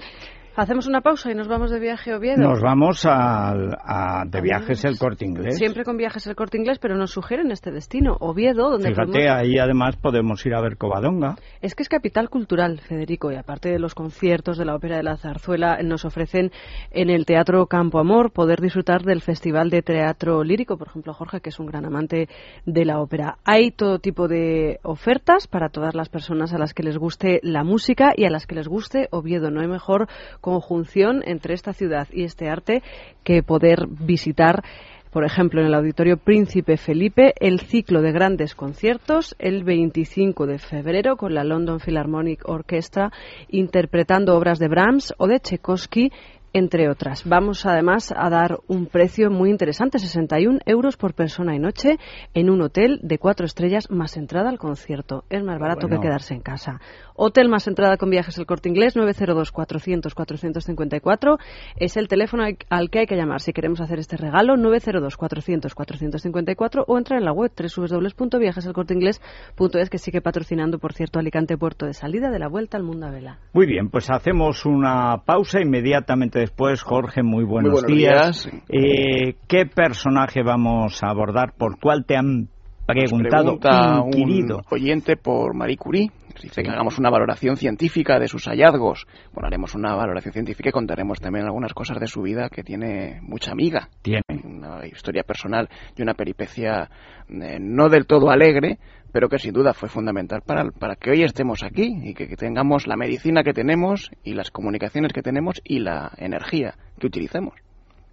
Hacemos 0.61 0.89
una 0.89 1.03
pausa 1.03 1.31
y 1.31 1.37
nos 1.37 1.47
vamos 1.47 1.71
de 1.71 1.79
viaje 1.79 2.11
a 2.11 2.17
Oviedo. 2.17 2.43
Nos 2.43 2.61
vamos 2.61 3.07
al- 3.07 3.77
a, 3.81 4.25
de 4.27 4.41
viajes 4.41 4.85
el 4.85 4.99
corte 4.99 5.25
inglés. 5.25 5.57
Siempre 5.57 5.85
con 5.85 5.97
viajes 5.97 6.27
el 6.27 6.35
corte 6.35 6.59
inglés, 6.59 6.81
pero 6.81 6.97
nos 6.97 7.13
sugieren 7.13 7.53
este 7.53 7.71
destino, 7.71 8.17
Oviedo, 8.19 8.69
donde 8.71 8.89
Fíjate, 8.89 9.07
podemos- 9.13 9.37
ahí 9.37 9.57
además 9.57 9.95
podemos 9.99 10.45
ir 10.45 10.55
a 10.57 10.61
ver 10.61 10.77
Covadonga. 10.77 11.37
Es 11.61 11.77
que 11.77 11.85
es 11.85 11.89
capital 11.89 12.29
cultural, 12.29 12.81
Federico, 12.81 13.31
y 13.31 13.37
aparte 13.37 13.69
de 13.71 13.79
los 13.79 13.95
conciertos 13.95 14.59
de 14.59 14.65
la 14.65 14.75
Ópera 14.75 14.97
de 14.97 15.05
la 15.05 15.17
Zarzuela, 15.17 15.79
nos 15.85 16.05
ofrecen 16.05 16.51
en 16.91 17.09
el 17.09 17.25
Teatro 17.25 17.65
Campo 17.67 18.01
Amor 18.01 18.33
poder 18.33 18.61
disfrutar 18.61 19.03
del 19.03 19.21
Festival 19.23 19.71
de 19.71 19.83
Teatro 19.83 20.43
Lírico, 20.43 20.77
por 20.77 20.89
ejemplo, 20.89 21.15
Jorge, 21.15 21.41
que 21.41 21.51
es 21.51 21.61
un 21.61 21.67
gran 21.67 21.85
amante 21.85 22.29
de 22.67 22.85
la 22.85 22.99
ópera. 23.01 23.39
Hay 23.45 23.71
todo 23.71 24.01
tipo 24.01 24.27
de 24.27 24.81
ofertas 24.83 25.47
para 25.47 25.69
todas 25.69 25.95
las 25.95 26.09
personas 26.09 26.53
a 26.53 26.59
las 26.59 26.75
que 26.75 26.83
les 26.83 26.99
guste 26.99 27.39
la 27.45 27.63
música 27.63 28.13
y 28.17 28.25
a 28.25 28.31
las 28.31 28.49
que 28.49 28.57
les 28.57 28.67
guste 28.67 29.07
Oviedo. 29.13 29.53
No 29.53 29.61
hay 29.61 29.69
mejor 29.69 30.09
conjunción 30.49 31.23
entre 31.27 31.55
esta 31.55 31.73
ciudad 31.73 32.09
y 32.11 32.25
este 32.25 32.49
arte 32.49 32.83
que 33.23 33.43
poder 33.43 33.87
visitar 33.89 34.63
por 35.11 35.25
ejemplo, 35.25 35.61
en 35.61 35.69
el 35.69 35.75
Auditorio 35.75 36.19
Príncipe 36.19 36.77
Felipe, 36.77 37.33
el 37.41 37.61
ciclo 37.61 38.03
de 38.03 38.13
grandes 38.13 38.55
conciertos 38.55 39.35
el 39.39 39.65
25 39.65 40.47
de 40.47 40.59
febrero 40.59 41.17
con 41.17 41.33
la 41.33 41.45
London 41.45 41.81
Philharmonic 41.81 42.47
Orchestra 42.47 43.11
interpretando 43.49 44.37
obras 44.37 44.59
de 44.59 44.69
Brahms 44.69 45.15
o 45.17 45.27
de 45.27 45.41
Tchaikovsky, 45.41 46.13
entre 46.53 46.89
otras. 46.89 47.25
Vamos 47.29 47.67
además 47.67 48.13
a 48.17 48.31
dar 48.31 48.59
un 48.67 48.87
precio 48.87 49.31
muy 49.31 49.51
interesante, 49.51 49.99
61 49.99 50.61
euros 50.67 50.97
por 50.97 51.15
persona 51.15 51.55
y 51.55 51.59
noche 51.59 51.99
en 52.35 52.51
un 52.51 52.63
hotel 52.63 53.01
de 53.03 53.19
cuatro 53.19 53.47
estrellas 53.47 53.91
más 53.91 54.17
entrada 54.17 54.49
al 54.49 54.59
concierto. 54.59 55.25
Es 55.31 55.43
más 55.45 55.59
barato 55.59 55.87
Bueno. 55.89 56.01
que 56.01 56.07
quedarse 56.09 56.35
en 56.35 56.41
casa. 56.41 56.81
Hotel 57.15 57.49
más 57.49 57.67
entrada 57.67 57.97
con 57.97 58.11
viajes 58.11 58.39
el 58.39 58.47
corte 58.47 58.69
inglés 58.69 58.97
902-400-454 58.97 61.39
es 61.77 61.97
el 61.97 62.07
teléfono 62.09 62.45
al- 62.71 62.91
que 62.91 62.99
hay 63.01 63.07
que 63.07 63.17
llamar 63.17 63.41
si 63.41 63.53
queremos 63.53 63.81
hacer 63.81 63.99
este 63.99 64.17
regalo 64.17 64.55
902-400-454 64.57 66.85
o 66.87 66.97
entrar 66.99 67.19
en 67.19 67.25
la 67.25 67.33
web 67.33 67.51
www.viajeselcorteinglés.es 67.57 69.91
que 69.91 69.99
sigue 69.99 70.21
patrocinando 70.21 70.79
por 70.79 70.93
cierto 70.93 71.19
Alicante 71.19 71.57
Puerto 71.59 71.87
de 71.87 71.95
salida 71.95 72.31
de 72.31 72.39
la 72.39 72.49
vuelta 72.49 72.77
al 72.77 72.85
mundo 72.85 73.07
a 73.07 73.11
vela. 73.11 73.39
Muy 73.53 73.67
bien, 73.67 73.89
pues 73.91 74.09
hacemos 74.11 74.65
una 74.65 75.19
pausa 75.25 75.61
inmediatamente 75.61 76.48
después. 76.49 76.83
Jorge, 76.83 77.23
muy 77.23 77.45
buenos, 77.45 77.73
buenos 77.73 77.91
días. 77.91 78.45
días. 78.45 78.65
Eh, 78.69 79.35
¿Qué 79.47 79.67
personaje 79.67 80.43
vamos 80.43 81.03
a 81.03 81.09
abordar? 81.09 81.53
¿Por 81.57 81.79
cuál 81.79 82.05
te 82.07 82.17
han 82.17 82.49
preguntado? 82.87 83.59
Pregunta 83.59 84.03
inquirido? 84.07 84.57
un 84.59 84.63
oyente 84.71 85.17
por 85.17 85.55
Marie 85.55 85.77
Curie. 85.77 86.11
Dice 86.41 86.63
que 86.63 86.71
hagamos 86.71 86.99
una 86.99 87.11
valoración 87.11 87.57
científica 87.57 88.19
de 88.19 88.29
sus 88.29 88.45
hallazgos. 88.45 89.07
Bueno, 89.33 89.49
haremos 89.49 89.75
una 89.75 89.95
valoración 89.97 90.33
científica 90.33 90.69
y 90.69 90.73
contaremos 90.73 91.19
también 91.19 91.47
algunas 91.47 91.75
cosas 91.75 91.99
de 91.99 92.07
su 92.07 92.23
vida 92.23 92.49
que 92.49 92.63
tiene 92.63 93.19
mucha 93.23 93.51
amiga. 93.51 93.89
Tiene. 94.03 94.23
Una 94.45 94.87
historia 94.87 95.25
personal 95.25 95.69
y 95.97 96.03
una 96.03 96.15
peripecia 96.15 96.89
eh, 97.29 97.59
no 97.61 97.89
del 97.89 98.07
todo 98.07 98.31
alegre, 98.31 98.79
pero 99.13 99.29
que 99.29 99.39
sin 99.39 99.53
duda 99.53 99.75
fue 99.75 99.89
fundamental 99.89 100.43
para, 100.43 100.71
para 100.71 100.97
que 100.97 101.11
hoy 101.11 101.23
estemos 101.23 101.63
aquí 101.63 101.99
y 102.03 102.15
que, 102.15 102.29
que 102.29 102.37
tengamos 102.37 102.87
la 102.87 102.97
medicina 102.97 103.43
que 103.43 103.53
tenemos 103.53 104.11
y 104.23 104.35
las 104.35 104.51
comunicaciones 104.51 105.13
que 105.13 105.23
tenemos 105.23 105.61
y 105.65 105.81
la 105.81 106.13
energía 106.17 106.75
que 106.99 107.07
utilicemos. 107.07 107.55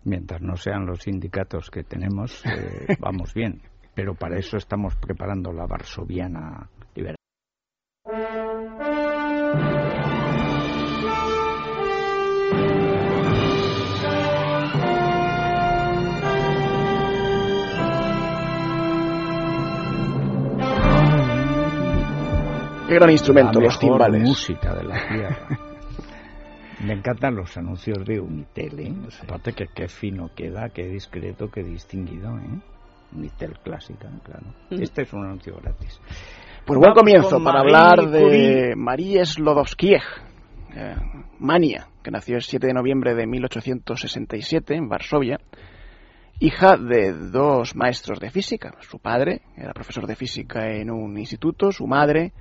Mientras 0.03 0.41
no 0.41 0.55
sean 0.55 0.85
los 0.85 0.99
sindicatos 0.99 1.71
que 1.71 1.83
tenemos, 1.83 2.43
eh, 2.45 2.95
vamos 2.99 3.33
bien. 3.33 3.61
Pero 3.95 4.13
para 4.13 4.37
eso 4.37 4.57
estamos 4.57 4.95
preparando 4.97 5.51
la 5.53 5.65
varsoviana 5.65 6.69
Qué 22.87 22.93
gran 22.93 23.09
instrumento, 23.09 23.59
la 23.59 23.65
los 23.65 23.81
mejor 23.81 23.97
timbales. 23.97 24.21
música 24.21 24.75
de 24.75 24.83
la 24.83 25.07
tierra. 25.07 25.59
Me 26.85 26.93
encantan 26.93 27.35
los 27.35 27.57
anuncios 27.57 28.05
de 28.05 28.19
Unitel, 28.19 28.79
¿eh? 28.79 28.93
Aparte 29.23 29.53
que 29.53 29.65
qué 29.73 29.87
fino 29.87 30.29
queda, 30.35 30.69
qué 30.69 30.85
discreto, 30.85 31.49
qué 31.49 31.63
distinguido, 31.63 32.37
¿eh? 32.37 32.59
Unitel 33.11 33.57
clásica, 33.63 34.07
claro. 34.23 34.45
Este 34.69 35.01
es 35.01 35.13
un 35.13 35.25
anuncio 35.25 35.55
gratis. 35.55 35.99
Pues 36.63 36.79
buen 36.79 36.93
comienzo 36.93 37.43
para 37.43 37.63
Marie 37.63 37.75
hablar 37.75 38.11
de. 38.11 38.73
Marie 38.75 39.25
Slodowskieg, 39.25 40.03
eh, 40.75 40.95
Mania, 41.39 41.87
que 42.03 42.11
nació 42.11 42.35
el 42.35 42.43
7 42.43 42.67
de 42.67 42.73
noviembre 42.73 43.15
de 43.15 43.25
1867 43.25 44.75
en 44.75 44.89
Varsovia, 44.89 45.39
hija 46.39 46.77
de 46.77 47.13
dos 47.13 47.75
maestros 47.75 48.19
de 48.19 48.29
física. 48.29 48.75
Su 48.81 48.99
padre 48.99 49.41
era 49.57 49.73
profesor 49.73 50.05
de 50.05 50.15
física 50.15 50.67
en 50.69 50.91
un 50.91 51.17
instituto, 51.17 51.71
su 51.71 51.87
madre 51.87 52.33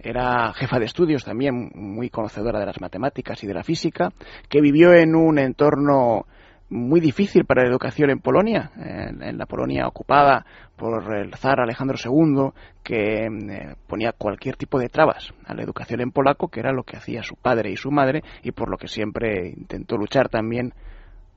era 0.00 0.52
jefa 0.54 0.78
de 0.78 0.84
estudios 0.84 1.24
también, 1.24 1.70
muy 1.74 2.10
conocedora 2.10 2.60
de 2.60 2.66
las 2.66 2.80
matemáticas 2.80 3.42
y 3.42 3.46
de 3.46 3.54
la 3.54 3.64
física, 3.64 4.10
que 4.48 4.60
vivió 4.60 4.92
en 4.92 5.14
un 5.14 5.38
entorno 5.38 6.26
muy 6.70 7.00
difícil 7.00 7.44
para 7.44 7.62
la 7.62 7.70
educación 7.70 8.10
en 8.10 8.20
Polonia, 8.20 8.70
en, 8.76 9.38
la 9.38 9.46
Polonia 9.46 9.86
ocupada 9.86 10.44
por 10.76 11.16
el 11.16 11.34
zar 11.34 11.60
Alejandro 11.60 11.96
II, 12.02 12.50
que 12.82 13.24
eh, 13.24 13.74
ponía 13.86 14.12
cualquier 14.12 14.56
tipo 14.56 14.78
de 14.78 14.88
trabas 14.88 15.32
a 15.46 15.54
la 15.54 15.62
educación 15.62 16.00
en 16.00 16.10
polaco, 16.10 16.48
que 16.48 16.60
era 16.60 16.72
lo 16.72 16.82
que 16.82 16.96
hacía 16.96 17.22
su 17.22 17.36
padre 17.36 17.70
y 17.70 17.76
su 17.76 17.90
madre, 17.90 18.22
y 18.42 18.52
por 18.52 18.70
lo 18.70 18.76
que 18.76 18.88
siempre 18.88 19.48
intentó 19.48 19.96
luchar 19.96 20.28
también 20.28 20.74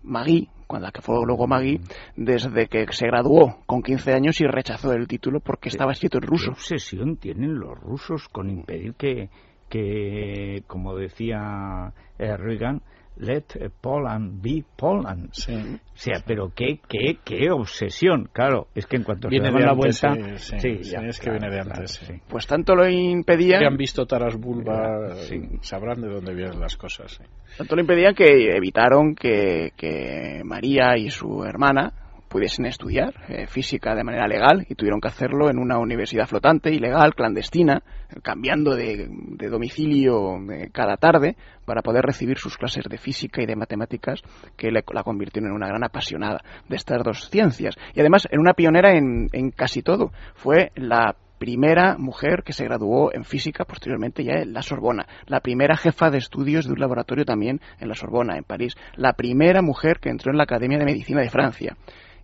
Magui, 0.03 0.49
cuando 0.67 0.87
la 0.87 0.91
que 0.91 1.01
fue 1.01 1.15
luego 1.25 1.47
Magui, 1.47 1.79
desde 2.15 2.67
que 2.67 2.85
se 2.91 3.07
graduó 3.07 3.57
con 3.65 3.81
15 3.83 4.13
años 4.13 4.41
y 4.41 4.45
rechazó 4.45 4.93
el 4.93 5.07
título 5.07 5.39
porque 5.39 5.69
estaba 5.69 5.91
escrito 5.91 6.17
en 6.17 6.21
¿Qué 6.21 6.27
ruso. 6.27 6.51
obsesión 6.51 7.17
tienen 7.17 7.59
los 7.59 7.79
rusos 7.79 8.27
con 8.29 8.49
impedir 8.49 8.93
que, 8.95 9.29
que 9.69 10.63
como 10.67 10.95
decía 10.95 11.93
eh, 12.17 12.35
Reagan, 12.37 12.81
let 13.17 13.43
Poland 13.81 14.41
be 14.41 14.63
Poland? 14.75 15.29
Sí. 15.31 15.53
O 15.53 15.79
sea, 15.93 16.23
pero 16.25 16.51
qué, 16.55 16.79
qué, 16.87 17.17
qué 17.23 17.51
obsesión. 17.51 18.29
Claro, 18.33 18.67
es 18.73 18.85
que 18.87 18.97
en 18.97 19.03
cuanto 19.03 19.27
Viene 19.29 19.51
se 19.51 19.57
de 19.57 19.59
la 19.65 19.71
antes, 19.71 20.01
vuelta... 20.01 20.37
sí, 20.37 20.59
sí, 20.59 20.83
sí, 20.83 20.95
es 21.07 21.19
que 21.19 21.29
viene 21.29 21.49
de 21.49 21.59
antes, 21.59 21.91
sí. 21.91 22.13
Pues 22.27 22.47
tanto 22.47 22.75
lo 22.75 22.89
impedía, 22.89 23.59
Que 23.59 23.65
han 23.65 23.77
visto 23.77 24.05
Taras 24.05 24.35
Bulba, 24.37 25.15
Sí. 25.15 25.41
sabrán 25.61 26.01
de 26.01 26.09
dónde 26.09 26.33
vienen 26.33 26.59
las 26.59 26.75
cosas. 26.77 27.11
sí. 27.11 27.23
tanto 27.57 27.75
lo 27.75 27.81
impedían 27.81 28.15
que 28.15 28.55
evitaron 28.55 29.13
que, 29.15 29.71
que 29.77 30.41
María 30.43 30.97
y 30.97 31.09
su 31.09 31.43
hermana 31.43 31.93
pudiesen 32.31 32.65
estudiar 32.65 33.13
eh, 33.27 33.45
física 33.45 33.93
de 33.93 34.03
manera 34.05 34.25
legal 34.27 34.65
y 34.69 34.75
tuvieron 34.75 35.01
que 35.01 35.09
hacerlo 35.09 35.49
en 35.49 35.59
una 35.59 35.77
universidad 35.77 36.27
flotante, 36.27 36.73
ilegal, 36.73 37.13
clandestina, 37.13 37.83
cambiando 38.23 38.73
de, 38.75 39.07
de 39.09 39.49
domicilio 39.49 40.37
eh, 40.51 40.69
cada 40.71 40.95
tarde 40.95 41.35
para 41.65 41.81
poder 41.81 42.03
recibir 42.05 42.37
sus 42.37 42.57
clases 42.57 42.85
de 42.89 42.97
física 42.97 43.41
y 43.43 43.45
de 43.45 43.55
matemáticas 43.57 44.21
que 44.55 44.71
le- 44.71 44.83
la 44.93 45.03
convirtieron 45.03 45.49
en 45.49 45.55
una 45.55 45.67
gran 45.67 45.83
apasionada 45.83 46.39
de 46.69 46.75
estas 46.77 47.03
dos 47.03 47.29
ciencias. 47.29 47.75
Y 47.93 47.99
además 47.99 48.27
en 48.31 48.39
una 48.39 48.53
pionera 48.53 48.93
en, 48.95 49.27
en 49.33 49.51
casi 49.51 49.81
todo. 49.81 50.11
Fue 50.35 50.71
la 50.75 51.15
primera 51.37 51.97
mujer 51.97 52.43
que 52.45 52.53
se 52.53 52.65
graduó 52.65 53.11
en 53.13 53.23
física 53.25 53.65
posteriormente 53.65 54.23
ya 54.23 54.33
en 54.43 54.53
la 54.53 54.61
Sorbona, 54.61 55.07
la 55.25 55.39
primera 55.39 55.75
jefa 55.75 56.11
de 56.11 56.19
estudios 56.19 56.65
de 56.67 56.73
un 56.73 56.79
laboratorio 56.79 57.25
también 57.25 57.59
en 57.79 57.87
la 57.89 57.95
Sorbona, 57.95 58.37
en 58.37 58.43
París, 58.43 58.75
la 58.95 59.13
primera 59.13 59.63
mujer 59.63 59.97
que 59.99 60.09
entró 60.09 60.31
en 60.31 60.37
la 60.37 60.43
Academia 60.43 60.77
de 60.77 60.85
Medicina 60.85 61.19
de 61.21 61.31
Francia. 61.31 61.75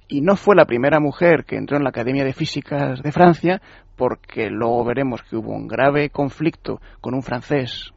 Y 0.07 0.21
no 0.21 0.35
fue 0.35 0.55
la 0.55 0.65
primera 0.65 0.99
mujer 0.99 1.43
que 1.45 1.57
entró 1.57 1.77
en 1.77 1.83
la 1.83 1.89
Academia 1.89 2.23
de 2.23 2.33
Físicas 2.33 3.01
de 3.01 3.11
Francia 3.11 3.61
porque 3.97 4.49
luego 4.49 4.85
veremos 4.85 5.23
que 5.23 5.35
hubo 5.35 5.51
un 5.51 5.67
grave 5.67 6.09
conflicto 6.09 6.79
con 7.01 7.15
un 7.15 7.23
francés 7.23 7.93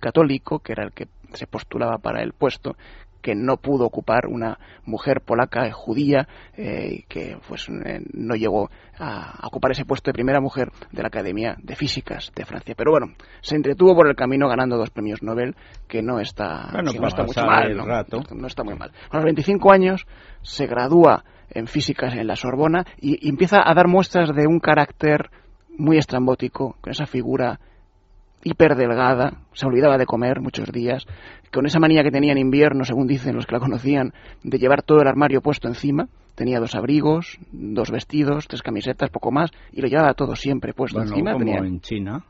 católico, 0.00 0.58
que 0.60 0.72
era 0.72 0.84
el 0.84 0.92
que 0.92 1.06
se 1.34 1.46
postulaba 1.46 1.98
para 1.98 2.22
el 2.22 2.32
puesto, 2.32 2.76
que 3.20 3.34
no 3.34 3.56
pudo 3.56 3.86
ocupar 3.86 4.26
una 4.26 4.58
mujer 4.84 5.22
polaca 5.22 5.70
judía 5.72 6.28
eh, 6.56 7.04
que 7.08 7.38
pues 7.48 7.68
eh, 7.68 8.02
no 8.12 8.34
llegó 8.34 8.70
a, 8.98 9.46
ocupar 9.46 9.72
ese 9.72 9.86
puesto 9.86 10.10
de 10.10 10.14
primera 10.14 10.40
mujer 10.40 10.70
de 10.92 11.02
la 11.02 11.08
Academia 11.08 11.56
de 11.62 11.74
Físicas 11.74 12.32
de 12.34 12.44
Francia. 12.44 12.74
Pero 12.76 12.90
bueno, 12.90 13.14
se 13.40 13.56
entretuvo 13.56 13.94
por 13.94 14.08
el 14.08 14.14
camino 14.14 14.46
ganando 14.46 14.76
dos 14.76 14.90
premios 14.90 15.22
Nobel, 15.22 15.56
que 15.88 16.02
no 16.02 16.20
está, 16.20 16.68
Bueno, 16.72 16.92
que 16.92 17.00
no 17.00 17.08
está 17.08 17.22
mucho 17.22 17.46
mal. 17.46 17.76
No 17.76 18.46
está 18.46 18.62
muy 18.62 18.74
mal. 18.74 18.92
A 19.10 19.16
los 19.16 19.24
25 19.24 19.72
años 19.72 20.06
se 20.42 20.66
gradúa 20.66 21.24
en 21.50 21.66
físicas 21.66 22.14
en 22.14 22.26
la 22.26 22.36
Sorbona 22.36 22.84
y, 23.00 23.26
y 23.26 23.28
empieza 23.30 23.58
a 23.64 23.74
dar 23.74 23.88
muestras 23.88 24.34
de 24.34 24.46
un 24.46 24.60
carácter 24.60 25.30
muy 25.76 25.98
estrambótico, 25.98 26.76
con 26.80 26.90
esa 26.92 27.06
figura 27.06 27.58
hiperdelgada, 28.42 29.38
se 29.52 29.66
olvidaba 29.66 29.96
de 29.98 30.06
comer 30.06 30.40
muchos 30.40 30.70
días, 30.70 31.06
con 31.52 31.66
esa 31.66 31.78
manía 31.80 32.02
que 32.02 32.10
tenía 32.10 32.32
en 32.32 32.38
invierno, 32.38 32.84
según 32.84 33.06
dicen 33.06 33.34
los 33.34 33.46
que 33.46 33.54
la 33.54 33.60
conocían, 33.60 34.12
de 34.42 34.58
llevar 34.58 34.82
todo 34.82 35.00
el 35.00 35.08
armario 35.08 35.40
puesto 35.40 35.68
encima. 35.68 36.08
Tenía 36.34 36.58
dos 36.58 36.74
abrigos, 36.74 37.38
dos 37.52 37.90
vestidos, 37.90 38.48
tres 38.48 38.60
camisetas, 38.62 39.08
poco 39.10 39.30
más, 39.30 39.50
y 39.72 39.80
lo 39.80 39.88
llevaba 39.88 40.14
todo 40.14 40.34
siempre 40.34 40.72
puesto 40.74 40.98
Bueno, 40.98 41.12
encima. 41.12 41.32
como 41.32 41.44
Tenía- 41.44 41.58
en 41.60 41.80
China. 41.80 42.24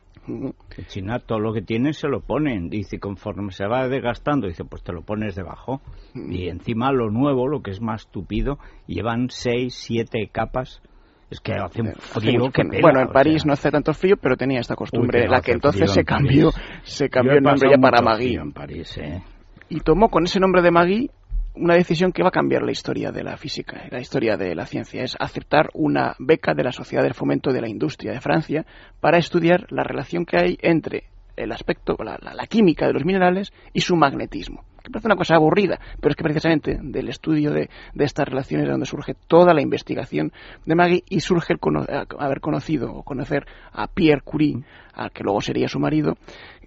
China 0.88 1.18
todo 1.18 1.38
lo 1.38 1.52
que 1.52 1.62
tienen 1.62 1.92
se 1.94 2.08
lo 2.08 2.20
ponen. 2.20 2.68
Dice, 2.70 2.98
conforme 2.98 3.52
se 3.52 3.66
va 3.66 3.88
desgastando, 3.88 4.46
dice, 4.46 4.64
pues 4.64 4.82
te 4.82 4.92
lo 4.92 5.02
pones 5.02 5.34
debajo. 5.34 5.80
Y 6.14 6.48
encima 6.48 6.92
lo 6.92 7.10
nuevo, 7.10 7.48
lo 7.48 7.62
que 7.62 7.70
es 7.70 7.80
más 7.80 8.08
tupido, 8.08 8.58
llevan 8.86 9.28
seis, 9.30 9.74
siete 9.74 10.28
capas. 10.32 10.82
Es 11.30 11.40
que 11.40 11.54
hace 11.54 11.82
un 11.82 11.94
frío 11.94 12.50
que 12.50 12.62
bueno, 12.62 12.70
pela, 12.70 12.82
bueno, 12.82 13.00
en 13.00 13.08
París 13.08 13.42
sea. 13.42 13.48
no 13.48 13.52
hace 13.54 13.70
tanto 13.70 13.92
frío, 13.92 14.16
pero 14.20 14.36
tenía 14.36 14.60
esta 14.60 14.76
costumbre, 14.76 15.20
Uy, 15.20 15.22
que 15.22 15.28
no 15.28 15.32
la 15.32 15.40
que 15.40 15.52
entonces 15.52 15.90
se 15.90 16.04
cambió, 16.04 16.50
París. 16.52 16.80
se 16.84 17.08
cambió 17.08 17.32
el 17.32 17.42
nombre 17.42 17.70
ya 17.70 17.78
para 17.78 18.02
Magui. 18.02 18.34
en 18.36 18.52
París, 18.52 18.96
¿eh? 18.98 19.22
y 19.68 19.80
tomó 19.80 20.08
con 20.10 20.24
ese 20.24 20.38
nombre 20.38 20.62
de 20.62 20.70
Magui 20.70 21.10
una 21.54 21.74
decisión 21.74 22.12
que 22.12 22.22
va 22.22 22.28
a 22.28 22.32
cambiar 22.32 22.62
la 22.62 22.72
historia 22.72 23.12
de 23.12 23.22
la 23.22 23.36
física, 23.36 23.84
la 23.90 24.00
historia 24.00 24.36
de 24.36 24.54
la 24.54 24.66
ciencia, 24.66 25.02
es 25.04 25.16
aceptar 25.18 25.70
una 25.74 26.14
beca 26.18 26.52
de 26.54 26.64
la 26.64 26.72
Sociedad 26.72 27.02
del 27.04 27.14
Fomento 27.14 27.52
de 27.52 27.60
la 27.60 27.68
Industria 27.68 28.12
de 28.12 28.20
Francia 28.20 28.66
para 29.00 29.18
estudiar 29.18 29.66
la 29.70 29.84
relación 29.84 30.24
que 30.26 30.36
hay 30.38 30.58
entre 30.62 31.04
el 31.36 31.52
aspecto, 31.52 31.96
la, 32.02 32.18
la- 32.20 32.46
química 32.46 32.86
de 32.86 32.92
los 32.92 33.04
minerales 33.04 33.52
y 33.72 33.80
su 33.80 33.96
magnetismo. 33.96 34.64
Que 34.84 34.90
parece 34.90 35.08
una 35.08 35.16
cosa 35.16 35.34
aburrida, 35.36 35.80
pero 36.00 36.10
es 36.10 36.16
que 36.16 36.22
precisamente 36.22 36.78
del 36.80 37.08
estudio 37.08 37.50
de, 37.52 37.70
de 37.94 38.04
estas 38.04 38.28
relaciones 38.28 38.66
es 38.66 38.70
donde 38.70 38.86
surge 38.86 39.14
toda 39.28 39.54
la 39.54 39.62
investigación 39.62 40.30
de 40.66 40.74
Magui 40.74 41.04
y 41.08 41.20
surge 41.20 41.54
el 41.54 41.58
cono- 41.58 41.86
a- 41.88 42.06
haber 42.24 42.40
conocido 42.40 42.92
o 42.92 43.02
conocer 43.02 43.46
a 43.72 43.86
Pierre 43.88 44.20
Curie, 44.22 44.62
al 44.92 45.10
que 45.10 45.24
luego 45.24 45.40
sería 45.40 45.68
su 45.68 45.80
marido, 45.80 46.16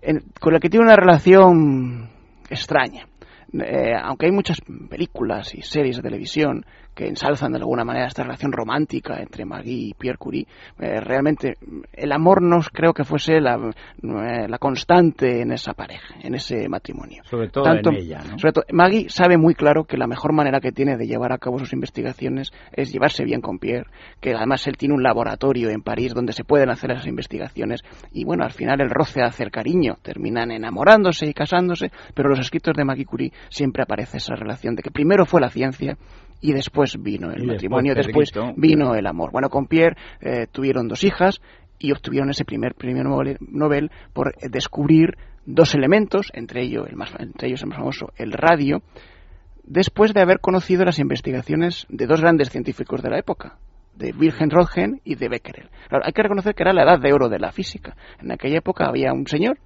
en- 0.01 0.23
con 0.39 0.53
el 0.55 0.59
que 0.59 0.69
tiene 0.69 0.85
una 0.85 0.95
relación 0.95 2.09
extraña. 2.49 3.07
Eh, 3.53 3.93
aunque 4.01 4.25
hay 4.25 4.31
muchas 4.31 4.59
películas 4.89 5.55
y 5.55 5.61
series 5.61 5.97
de 5.97 6.01
televisión 6.03 6.65
que 6.93 7.07
ensalzan 7.07 7.51
de 7.51 7.59
alguna 7.59 7.85
manera 7.85 8.07
esta 8.07 8.23
relación 8.23 8.51
romántica 8.51 9.19
entre 9.21 9.45
Magui 9.45 9.89
y 9.89 9.93
Pierre 9.93 10.17
Curie, 10.17 10.47
eh, 10.79 10.99
realmente 10.99 11.53
el 11.93 12.11
amor 12.11 12.41
no 12.41 12.57
creo 12.73 12.91
que 12.93 13.03
fuese 13.03 13.39
la, 13.39 13.55
eh, 13.55 14.47
la 14.49 14.57
constante 14.57 15.41
en 15.41 15.51
esa 15.51 15.73
pareja, 15.73 16.15
en 16.23 16.33
ese 16.33 16.67
matrimonio. 16.67 17.21
Sobre 17.25 17.49
todo 17.49 17.65
Tanto- 17.65 17.91
en 17.91 17.97
ella, 17.97 18.23
¿no? 18.27 18.39
sobre 18.39 18.51
todo, 18.51 18.63
Maggie 18.73 19.09
sabe 19.09 19.37
muy 19.37 19.53
claro 19.53 19.83
que 19.83 19.95
la 19.95 20.07
mejor 20.07 20.33
manera 20.33 20.59
que 20.59 20.71
tiene 20.71 20.97
de 20.97 21.05
llevar 21.05 21.31
a 21.31 21.37
cabo 21.37 21.59
sus 21.59 21.71
investigaciones 21.71 22.51
es 22.73 22.91
llevarse 22.91 23.23
bien 23.23 23.41
con 23.41 23.59
Pierre, 23.59 23.85
que 24.19 24.33
además 24.33 24.65
él 24.67 24.75
tiene 24.75 24.95
un 24.95 25.03
laboratorio 25.03 25.69
en 25.69 25.83
París 25.83 26.15
donde 26.15 26.33
se 26.33 26.43
pueden 26.43 26.71
hacer 26.71 26.91
esas 26.91 27.05
investigaciones 27.05 27.81
y 28.11 28.25
bueno, 28.25 28.43
al 28.43 28.51
final 28.53 28.81
el 28.81 28.89
roce 28.89 29.21
hace 29.21 29.43
el 29.43 29.51
cariño, 29.51 29.97
terminan 30.01 30.49
enamorándose 30.49 31.27
y 31.27 31.33
casándose, 31.33 31.91
pero 32.15 32.27
los 32.29 32.39
escritos 32.39 32.73
de 32.75 32.83
Maggie 32.83 33.05
Curie 33.05 33.31
siempre 33.49 33.83
aparece 33.83 34.17
esa 34.17 34.35
relación 34.35 34.75
de 34.75 34.83
que 34.83 34.91
primero 34.91 35.25
fue 35.25 35.41
la 35.41 35.49
ciencia 35.49 35.97
y 36.41 36.53
después 36.53 37.01
vino 37.01 37.31
el 37.31 37.43
Y 37.43 37.47
matrimonio, 37.47 37.95
después 37.95 38.31
después 38.31 38.53
vino 38.57 38.95
el 38.95 39.07
amor. 39.07 39.31
Bueno, 39.31 39.49
con 39.49 39.67
Pierre 39.67 39.97
eh, 40.21 40.47
tuvieron 40.51 40.87
dos 40.87 41.03
hijas 41.03 41.41
y 41.79 41.91
obtuvieron 41.91 42.29
ese 42.29 42.45
primer 42.45 42.73
premio 42.73 43.03
Nobel, 43.03 43.91
por 44.13 44.35
descubrir 44.49 45.17
dos 45.45 45.75
elementos, 45.75 46.31
entre 46.33 46.63
ellos 46.63 46.87
el 46.89 46.95
más, 46.95 47.11
entre 47.19 47.47
ellos 47.47 47.61
el 47.61 47.69
más 47.69 47.77
famoso, 47.77 48.11
el 48.17 48.31
radio, 48.31 48.81
después 49.63 50.13
de 50.13 50.21
haber 50.21 50.39
conocido 50.39 50.85
las 50.85 50.99
investigaciones 50.99 51.85
de 51.89 52.07
dos 52.07 52.21
grandes 52.21 52.49
científicos 52.49 53.01
de 53.01 53.09
la 53.09 53.19
época, 53.19 53.57
de 53.97 54.13
Wilhelm 54.17 54.49
Röntgen 54.49 55.01
y 55.03 55.15
de 55.15 55.27
Becquerel. 55.27 55.69
Hay 55.89 56.13
que 56.13 56.23
reconocer 56.23 56.53
que 56.53 56.63
era 56.63 56.73
la 56.73 56.83
edad 56.83 56.99
de 56.99 57.13
oro 57.13 57.29
de 57.29 57.39
la 57.39 57.51
física. 57.51 57.95
En 58.21 58.31
aquella 58.31 58.59
época 58.59 58.85
había 58.85 59.11
un 59.13 59.27
señor, 59.27 59.57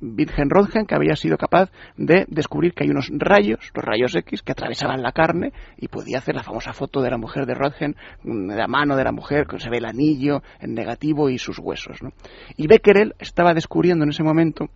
Wilhelm 0.00 0.50
Röntgen, 0.50 0.86
que 0.86 0.94
había 0.94 1.16
sido 1.16 1.36
capaz 1.36 1.70
de 1.96 2.26
descubrir 2.28 2.74
que 2.74 2.84
hay 2.84 2.90
unos 2.90 3.10
rayos, 3.12 3.70
los 3.74 3.84
rayos 3.84 4.14
X, 4.14 4.42
que 4.42 4.52
atravesaban 4.52 5.02
la 5.02 5.12
carne 5.12 5.52
y 5.76 5.88
podía 5.88 6.18
hacer 6.18 6.34
la 6.34 6.42
famosa 6.42 6.72
foto 6.72 7.00
de 7.00 7.10
la 7.10 7.18
mujer 7.18 7.46
de 7.46 7.54
Röntgen, 7.54 7.96
mm, 8.22 8.50
la 8.50 8.66
mano 8.66 8.96
de 8.96 9.04
la 9.04 9.12
mujer, 9.12 9.46
que 9.46 9.58
se 9.60 9.70
ve 9.70 9.78
el 9.78 9.86
anillo 9.86 10.42
en 10.60 10.74
negativo 10.74 11.30
y 11.30 11.38
sus 11.38 11.58
huesos. 11.58 12.02
¿no? 12.02 12.10
Y 12.56 12.66
Becquerel 12.66 13.14
estaba 13.18 13.54
descubriendo 13.54 14.04
en 14.04 14.10
ese 14.10 14.22
momento 14.22 14.68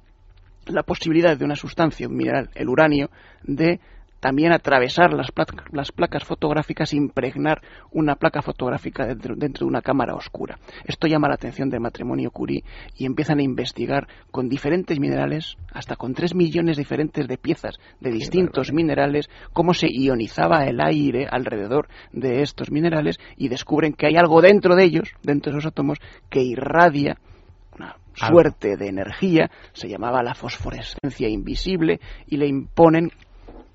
la 0.66 0.82
posibilidad 0.82 1.36
de 1.36 1.44
una 1.44 1.56
sustancia, 1.56 2.06
un 2.06 2.16
mineral, 2.16 2.50
el 2.54 2.68
uranio, 2.68 3.10
de 3.42 3.80
también 4.20 4.52
atravesar 4.52 5.12
las, 5.12 5.30
pla- 5.32 5.46
las 5.72 5.92
placas 5.92 6.24
fotográficas 6.24 6.92
e 6.92 6.96
impregnar 6.96 7.62
una 7.90 8.16
placa 8.16 8.42
fotográfica 8.42 9.06
dentro, 9.06 9.34
dentro 9.34 9.64
de 9.66 9.70
una 9.70 9.82
cámara 9.82 10.14
oscura. 10.14 10.58
Esto 10.84 11.06
llama 11.06 11.28
la 11.28 11.34
atención 11.34 11.70
del 11.70 11.80
matrimonio 11.80 12.30
Curie 12.30 12.62
y 12.96 13.06
empiezan 13.06 13.38
a 13.38 13.42
investigar 13.42 14.06
con 14.30 14.48
diferentes 14.48 15.00
minerales, 15.00 15.56
hasta 15.72 15.96
con 15.96 16.14
tres 16.14 16.34
millones 16.34 16.76
diferentes 16.76 17.26
de 17.26 17.38
piezas 17.38 17.76
de 18.00 18.10
distintos 18.10 18.72
minerales, 18.72 19.28
cómo 19.52 19.74
se 19.74 19.88
ionizaba 19.90 20.64
el 20.66 20.80
aire 20.80 21.26
alrededor 21.30 21.88
de 22.12 22.42
estos 22.42 22.70
minerales 22.70 23.18
y 23.36 23.48
descubren 23.48 23.94
que 23.94 24.06
hay 24.06 24.16
algo 24.16 24.40
dentro 24.40 24.76
de 24.76 24.84
ellos, 24.84 25.10
dentro 25.22 25.52
de 25.52 25.58
esos 25.58 25.70
átomos, 25.70 25.98
que 26.28 26.42
irradia 26.42 27.16
una 27.74 27.96
suerte 28.14 28.76
de 28.76 28.88
energía, 28.88 29.50
se 29.72 29.88
llamaba 29.88 30.22
la 30.22 30.34
fosforescencia 30.34 31.28
invisible 31.28 32.00
y 32.26 32.36
le 32.36 32.46
imponen 32.46 33.10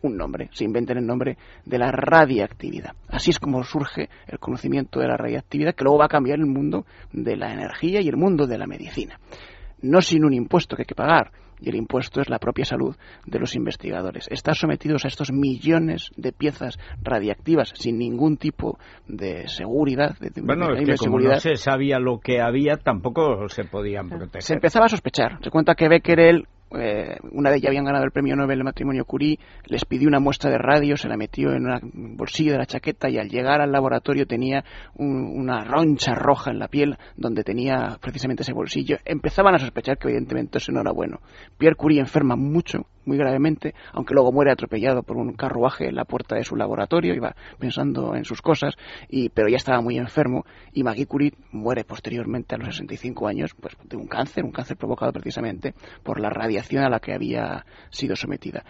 un 0.06 0.18
nombre, 0.18 0.50
se 0.52 0.64
inventan 0.64 0.98
el 0.98 1.06
nombre 1.06 1.38
de 1.66 1.78
la 1.78 1.92
radiactividad. 1.92 2.94
Así 3.08 3.32
es 3.32 3.40
como 3.40 3.64
surge 3.64 4.10
el 4.28 4.40
conocimiento 4.40 5.00
de 5.00 5.08
la 5.08 5.18
radiactividad 5.18 5.76
que 5.76 5.84
luego 5.84 6.00
va 6.00 6.06
a 6.06 6.10
cambiar 6.10 6.40
el 6.40 6.46
mundo 6.46 6.86
de 7.12 7.36
la 7.36 7.52
energía 7.52 8.02
y 8.02 8.08
el 8.08 8.18
mundo 8.18 8.48
de 8.48 8.58
la 8.58 8.68
medicina. 8.68 9.20
No 9.82 10.02
sin 10.02 10.26
un 10.26 10.34
impuesto 10.34 10.76
que 10.76 10.84
hay 10.84 10.88
que 10.88 10.96
pagar, 10.96 11.32
y 11.60 11.70
el 11.70 11.76
impuesto 11.76 12.22
es 12.22 12.30
la 12.30 12.40
propia 12.40 12.66
salud 12.66 12.96
de 13.26 13.40
los 13.40 13.56
investigadores. 13.56 14.28
Estar 14.30 14.56
sometidos 14.56 15.06
a 15.06 15.08
estos 15.08 15.32
millones 15.32 16.12
de 16.18 16.32
piezas 16.32 16.78
radiactivas 17.02 17.72
sin 17.76 17.98
ningún 17.98 18.38
tipo 18.38 18.78
de 19.08 19.48
seguridad, 19.48 20.18
de, 20.20 20.30
de 20.30 20.42
Bueno, 20.42 20.74
es 20.74 20.80
que 20.80 20.92
de 20.92 20.98
como 20.98 21.12
seguridad, 21.12 21.36
no 21.36 21.40
se 21.40 21.56
sabía 21.56 22.00
lo 22.00 22.20
que 22.20 22.42
había, 22.42 22.78
tampoco 22.78 23.48
se 23.50 23.64
podían 23.66 24.10
proteger. 24.10 24.42
se 24.42 24.54
empezaba 24.54 24.86
a 24.86 24.90
sospechar. 24.90 25.40
Se 25.44 25.50
cuenta 25.50 25.76
que 25.76 25.88
Becquerel, 25.88 26.48
eh, 26.80 27.18
una 27.32 27.50
vez 27.50 27.62
ya 27.62 27.70
habían 27.70 27.86
ganado 27.86 28.04
el 28.06 28.12
premio 28.12 28.36
Nobel 28.36 28.58
de 28.60 28.64
matrimonio 28.64 29.06
Curie, 29.06 29.40
les 29.68 29.86
pidió 29.86 30.08
una 30.08 30.20
muestra 30.20 30.50
de 30.52 30.58
radio, 30.58 30.98
se 30.98 31.08
la 31.08 31.18
metió 31.18 31.52
en 31.52 31.66
una 31.66 31.80
bolsillo 31.84 32.54
de 32.54 32.58
la 32.60 32.66
chaqueta 32.66 33.10
y 33.10 33.18
al 33.18 33.30
llegar 33.30 33.62
al 33.62 33.72
laboratorio 33.72 34.26
tenía 34.26 34.64
un- 34.96 35.40
una 35.40 35.64
roncha 35.64 36.16
roja 36.16 36.52
en 36.52 36.60
la 36.60 36.68
piel 36.68 36.98
donde 37.16 37.44
tenía 37.44 37.98
precisamente 38.02 38.44
ese 38.44 38.54
bolsillo. 38.54 38.98
Empezaban 39.06 39.56
a 39.56 39.60
sospechar 39.60 39.98
que 39.98 40.08
evidentemente 40.10 40.58
eso 40.58 40.72
no 40.72 40.82
era 40.82 40.92
bueno. 40.92 41.20
Pierre 41.58 41.76
Curie 41.76 42.00
enferma 42.00 42.36
mucho, 42.36 42.86
muy 43.06 43.18
gravemente, 43.18 43.74
aunque 43.94 44.14
luego 44.14 44.32
muere 44.32 44.52
atropellado 44.52 45.04
por 45.04 45.18
un 45.18 45.34
carruaje 45.34 45.88
en 45.88 45.96
la 45.96 46.06
puerta 46.06 46.36
de 46.36 46.44
su 46.44 46.56
laboratorio, 46.56 47.14
iba 47.14 47.36
pensando 47.60 48.16
en 48.16 48.26
sus 48.26 48.42
cosas, 48.42 48.76
y, 49.10 49.30
pero 49.30 49.48
ya 49.48 49.58
estaba 49.58 49.82
muy 49.82 49.98
enfermo, 49.98 50.46
y 50.74 50.84
Marie 50.84 51.06
Curie 51.06 51.34
muere 51.52 51.84
posteriormente 51.84 52.56
a 52.56 52.58
los 52.58 52.76
65 52.76 53.28
años 53.28 53.56
pues, 53.60 53.76
de 53.84 53.98
un 53.98 54.08
cáncer, 54.08 54.44
un 54.44 54.52
cáncer 54.52 54.78
provocado 54.78 55.12
precisamente 55.12 55.74
por 56.04 56.20
la 56.20 56.30
radiación 56.30 56.84
a 56.84 56.90
la 56.90 57.00
que 57.00 57.14
había 57.14 57.66
sido 57.90 58.16
sometida. 58.16 58.64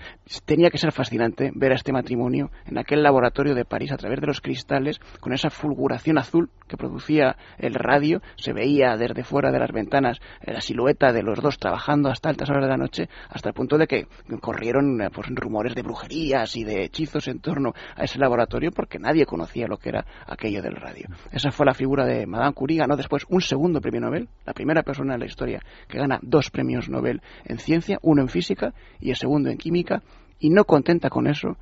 Tenía 0.45 0.69
que 0.69 0.77
ser 0.77 0.91
fascinante 0.91 1.51
ver 1.53 1.71
a 1.71 1.75
este 1.75 1.91
matrimonio 1.91 2.51
en 2.65 2.77
aquel 2.77 3.03
laboratorio 3.03 3.55
de 3.55 3.65
París 3.65 3.91
a 3.91 3.97
través 3.97 4.21
de 4.21 4.27
los 4.27 4.41
cristales, 4.41 4.99
con 5.19 5.33
esa 5.33 5.49
fulguración 5.49 6.17
azul 6.17 6.49
que 6.67 6.77
producía 6.77 7.37
el 7.57 7.73
radio, 7.73 8.21
se 8.35 8.53
veía 8.53 8.97
desde 8.97 9.23
fuera 9.23 9.51
de 9.51 9.59
las 9.59 9.71
ventanas 9.71 10.19
eh, 10.41 10.53
la 10.53 10.61
silueta 10.61 11.11
de 11.11 11.23
los 11.23 11.41
dos 11.41 11.57
trabajando 11.57 12.09
hasta 12.09 12.29
altas 12.29 12.49
horas 12.49 12.63
de 12.63 12.69
la 12.69 12.77
noche, 12.77 13.09
hasta 13.29 13.49
el 13.49 13.55
punto 13.55 13.77
de 13.77 13.87
que 13.87 14.07
corrieron 14.41 15.01
eh, 15.01 15.09
pues, 15.13 15.27
rumores 15.29 15.75
de 15.75 15.81
brujerías 15.81 16.55
y 16.55 16.63
de 16.63 16.83
hechizos 16.83 17.27
en 17.27 17.39
torno 17.39 17.73
a 17.95 18.03
ese 18.03 18.19
laboratorio 18.19 18.71
porque 18.71 18.99
nadie 18.99 19.25
conocía 19.25 19.67
lo 19.67 19.77
que 19.77 19.89
era 19.89 20.05
aquello 20.27 20.61
del 20.61 20.75
radio. 20.75 21.07
Esa 21.31 21.51
fue 21.51 21.65
la 21.65 21.73
figura 21.73 22.05
de 22.05 22.25
Madame 22.25 22.53
Curie, 22.53 22.79
ganó 22.79 22.95
después 22.95 23.25
un 23.29 23.41
segundo 23.41 23.81
premio 23.81 24.01
Nobel, 24.01 24.29
la 24.45 24.53
primera 24.53 24.83
persona 24.83 25.13
en 25.13 25.19
la 25.19 25.25
historia 25.25 25.61
que 25.87 25.97
gana 25.97 26.19
dos 26.21 26.49
premios 26.49 26.89
Nobel 26.89 27.21
en 27.45 27.59
ciencia, 27.59 27.97
uno 28.01 28.21
en 28.21 28.29
física 28.29 28.73
y 28.99 29.09
el 29.09 29.15
segundo 29.15 29.49
en 29.49 29.57
química, 29.57 30.01
y 30.39 30.49
no 30.49 30.65
contenta 30.65 31.09
con 31.09 31.27
eso, 31.27 31.57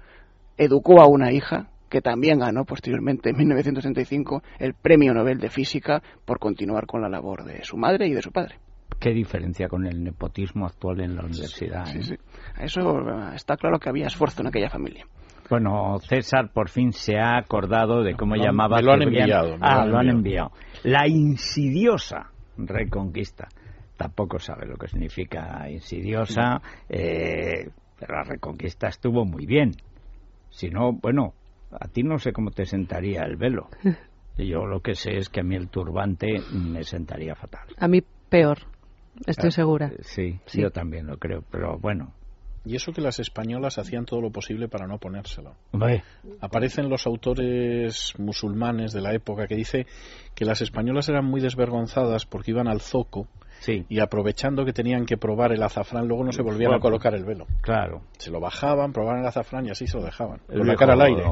educó 0.57 1.01
a 1.01 1.07
una 1.07 1.31
hija 1.31 1.69
que 1.89 2.01
también 2.01 2.39
ganó 2.39 2.65
posteriormente 2.65 3.29
en 3.29 3.37
1965 3.37 4.41
el 4.57 4.73
Premio 4.73 5.13
Nobel 5.13 5.37
de 5.37 5.49
Física 5.49 6.01
por 6.25 6.39
continuar 6.39 6.87
con 6.87 7.01
la 7.01 7.09
labor 7.09 7.43
de 7.43 7.63
su 7.63 7.77
madre 7.77 8.07
y 8.07 8.13
de 8.13 8.21
su 8.23 8.31
padre. 8.31 8.55
Qué 9.03 9.11
diferencia 9.13 9.67
con 9.67 9.85
el 9.85 10.01
nepotismo 10.01 10.65
actual 10.65 11.01
en 11.01 11.15
la 11.17 11.23
universidad. 11.25 11.83
Sí, 11.87 11.97
¿eh? 11.97 12.03
sí. 12.03 12.15
Eso 12.57 12.79
eh, 13.01 13.35
está 13.35 13.57
claro 13.57 13.77
que 13.77 13.89
había 13.89 14.07
esfuerzo 14.07 14.41
en 14.41 14.47
aquella 14.47 14.69
familia. 14.69 15.05
Bueno, 15.49 15.99
César 15.99 16.51
por 16.53 16.69
fin 16.69 16.93
se 16.93 17.17
ha 17.19 17.35
acordado 17.37 18.01
de 18.01 18.15
cómo 18.15 18.35
han- 18.35 18.41
llamaba. 18.41 18.77
me 18.77 18.83
lo 18.83 18.93
han 18.93 19.01
enviado, 19.01 19.57
me 19.57 19.67
ah, 19.67 19.85
lo 19.85 19.97
han 19.97 20.07
enviado. 20.09 20.51
enviado. 20.51 20.51
La 20.83 21.05
insidiosa 21.05 22.31
reconquista. 22.57 23.49
Tampoco 23.97 24.39
sabe 24.39 24.65
lo 24.67 24.77
que 24.77 24.87
significa 24.87 25.69
insidiosa, 25.69 26.61
eh, 26.87 27.69
pero 27.99 28.15
la 28.15 28.23
reconquista 28.23 28.87
estuvo 28.87 29.25
muy 29.25 29.45
bien. 29.45 29.71
Si 30.49 30.69
no, 30.69 30.93
bueno, 30.93 31.33
a 31.77 31.89
ti 31.89 32.03
no 32.03 32.19
sé 32.19 32.31
cómo 32.31 32.51
te 32.51 32.65
sentaría 32.65 33.23
el 33.23 33.35
velo. 33.35 33.67
Yo 34.37 34.65
lo 34.65 34.79
que 34.79 34.95
sé 34.95 35.17
es 35.17 35.27
que 35.29 35.41
a 35.41 35.43
mí 35.43 35.55
el 35.55 35.67
turbante 35.67 36.39
me 36.53 36.83
sentaría 36.83 37.35
fatal. 37.35 37.67
A 37.77 37.87
mí 37.87 38.01
peor, 38.29 38.59
estoy 39.25 39.49
Ah, 39.49 39.51
segura. 39.51 39.91
Sí, 40.01 40.39
Sí. 40.45 40.61
yo 40.61 40.71
también 40.71 41.07
lo 41.07 41.17
creo, 41.17 41.43
pero 41.51 41.77
bueno. 41.79 42.13
Y 42.65 42.77
eso 42.77 42.93
que 42.93 43.01
las 43.01 43.19
españolas 43.19 43.77
hacían 43.77 44.05
todo 44.05 44.21
lo 44.21 44.31
posible 44.31 44.69
para 44.69 44.87
no 44.87 44.97
ponérselo. 44.97 45.55
Hombre, 45.73 46.01
Aparecen 46.39 46.87
los 46.89 47.05
autores 47.05 48.13
musulmanes 48.17 48.93
de 48.93 49.01
la 49.01 49.13
época 49.13 49.47
que 49.47 49.55
dice 49.55 49.85
que 50.33 50.45
las 50.45 50.61
españolas 50.61 51.09
eran 51.09 51.25
muy 51.25 51.41
desvergonzadas 51.41 52.25
porque 52.25 52.51
iban 52.51 52.69
al 52.69 52.79
zoco 52.79 53.27
sí, 53.63 53.85
y 53.89 53.99
aprovechando 53.99 54.65
que 54.65 54.73
tenían 54.73 55.05
que 55.05 55.17
probar 55.17 55.51
el 55.53 55.63
azafrán, 55.63 56.07
luego 56.07 56.23
no 56.23 56.31
se 56.31 56.41
volvían 56.41 56.73
a 56.73 56.79
colocar 56.79 57.13
el 57.15 57.23
velo. 57.25 57.45
claro. 57.61 58.01
Se 58.17 58.29
lo 58.31 58.39
bajaban, 58.39 58.93
probaban 58.93 59.21
el 59.21 59.25
azafrán 59.27 59.65
y 59.65 59.69
así 59.71 59.87
se 59.87 59.97
lo 59.97 60.03
dejaban. 60.03 60.39
El 60.49 60.59
Con 60.59 60.67
la 60.67 60.75
cara 60.75 60.93
al 60.93 61.01
aire. 61.01 61.23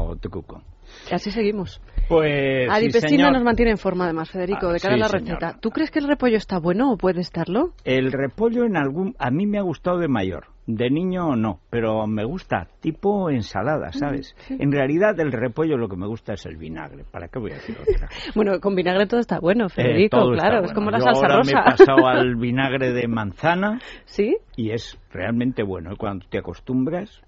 así 1.12 1.32
seguimos. 1.32 1.82
Pues 2.10 2.66
sí, 2.66 2.70
Adipesina 2.70 3.10
señor. 3.10 3.34
nos 3.34 3.44
mantiene 3.44 3.72
en 3.72 3.78
forma, 3.78 4.06
además, 4.06 4.30
Federico, 4.30 4.68
Ah, 4.68 4.74
de 4.74 4.80
cara 4.80 4.96
sí, 4.96 5.00
a 5.02 5.04
la 5.04 5.08
señora. 5.10 5.40
receta. 5.40 5.60
¿Tú 5.62 5.70
crees 5.70 5.92
que 5.92 6.00
el 6.00 6.08
repollo 6.08 6.36
está 6.38 6.60
bueno 6.60 6.92
o 6.92 6.98
puede 6.98 7.22
estarlo? 7.22 7.74
El 7.86 8.12
repollo 8.12 8.66
en 8.66 8.76
algún... 8.76 9.16
A 9.20 9.32
mí 9.32 9.46
me 9.46 9.58
ha 9.58 9.62
gustado 9.62 9.98
de 10.00 10.08
mayor. 10.10 10.48
De 10.68 10.90
niño 10.92 11.36
no, 11.36 11.60
pero 11.72 12.06
me 12.06 12.24
gusta 12.24 12.68
tipo 12.82 13.30
ensalada, 13.32 13.92
¿sabes? 13.92 14.36
En 14.50 14.72
realidad 14.72 15.20
el 15.20 15.32
repollo 15.32 15.76
lo 15.76 15.90
que 15.90 15.96
me 15.98 16.06
gusta 16.08 16.34
es 16.34 16.46
el 16.46 16.56
vinagre. 16.56 17.04
¿Para 17.12 17.28
qué 17.30 17.40
voy 17.40 17.52
a 17.52 17.56
decir 17.56 17.76
otra? 17.82 18.08
Bueno, 18.36 18.60
con 18.60 18.76
vinagre 18.76 19.08
todo 19.08 19.20
está 19.20 19.40
bueno, 19.40 19.66
Eh, 19.66 19.70
Federico, 19.70 20.34
está 20.34 20.48
claro, 20.48 20.66
es 20.66 20.74
como 20.74 20.92
la 20.92 21.00
Yo 21.00 21.06
salsa 21.06 21.22
ahora 21.26 21.38
rosa. 21.38 21.52
me 21.56 21.60
he 21.62 21.64
pasado 21.64 22.08
al 22.08 22.36
vinagre 22.38 22.94
de 22.94 23.08
manzana 23.08 23.80
¿Sí? 24.06 24.38
y 24.56 24.70
es 24.72 24.98
realmente 25.12 25.64
bueno. 25.64 25.94
Y 25.94 25.96
Cuando 25.98 26.26
te 26.30 26.38
acostumbras... 26.38 27.22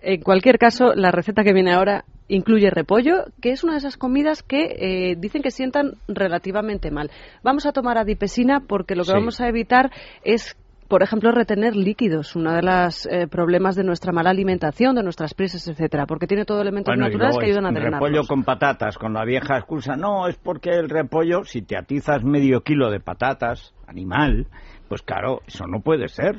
En 0.00 0.20
cualquier 0.22 0.58
caso, 0.58 0.94
la 0.94 1.10
receta 1.10 1.42
que 1.42 1.52
viene 1.52 1.72
ahora 1.72 2.04
incluye 2.28 2.70
repollo, 2.70 3.24
que 3.42 3.50
es 3.50 3.64
una 3.64 3.72
de 3.72 3.78
esas 3.78 3.96
comidas 3.96 4.44
que 4.44 4.76
eh, 4.78 5.16
dicen 5.18 5.42
que 5.42 5.50
sientan 5.50 5.94
relativamente 6.06 6.90
mal. 6.92 7.10
Vamos 7.42 7.66
a 7.66 7.72
tomar 7.72 7.98
adipesina 7.98 8.60
porque 8.60 8.94
lo 8.94 9.02
que 9.02 9.08
Sí. 9.08 9.14
vamos 9.14 9.40
a 9.40 9.48
evitar 9.48 9.90
es 10.22 10.56
por 10.88 11.02
ejemplo, 11.02 11.30
retener 11.32 11.76
líquidos, 11.76 12.34
uno 12.34 12.52
de 12.52 12.62
los 12.62 13.06
eh, 13.06 13.28
problemas 13.28 13.76
de 13.76 13.84
nuestra 13.84 14.10
mala 14.10 14.30
alimentación, 14.30 14.96
de 14.96 15.02
nuestras 15.02 15.34
presas, 15.34 15.68
etcétera, 15.68 16.06
porque 16.06 16.26
tiene 16.26 16.44
todo 16.46 16.62
elementos 16.62 16.92
Bueno, 16.92 17.04
naturales 17.06 17.36
que 17.38 17.46
ayudan 17.46 17.66
a 17.66 17.68
es 17.68 17.74
drenarlos. 17.74 18.08
repollo 18.08 18.26
con 18.26 18.42
patatas, 18.44 18.96
con 18.96 19.12
la 19.12 19.24
vieja 19.24 19.58
excusa. 19.58 19.96
No, 19.96 20.26
es 20.28 20.36
porque 20.36 20.70
el 20.70 20.88
repollo, 20.88 21.44
si 21.44 21.60
te 21.62 21.76
atizas 21.76 22.24
medio 22.24 22.62
kilo 22.62 22.90
de 22.90 23.00
patatas, 23.00 23.74
animal, 23.86 24.46
pues 24.88 25.02
claro, 25.02 25.42
eso 25.46 25.66
no 25.66 25.80
puede 25.80 26.08
ser. 26.08 26.38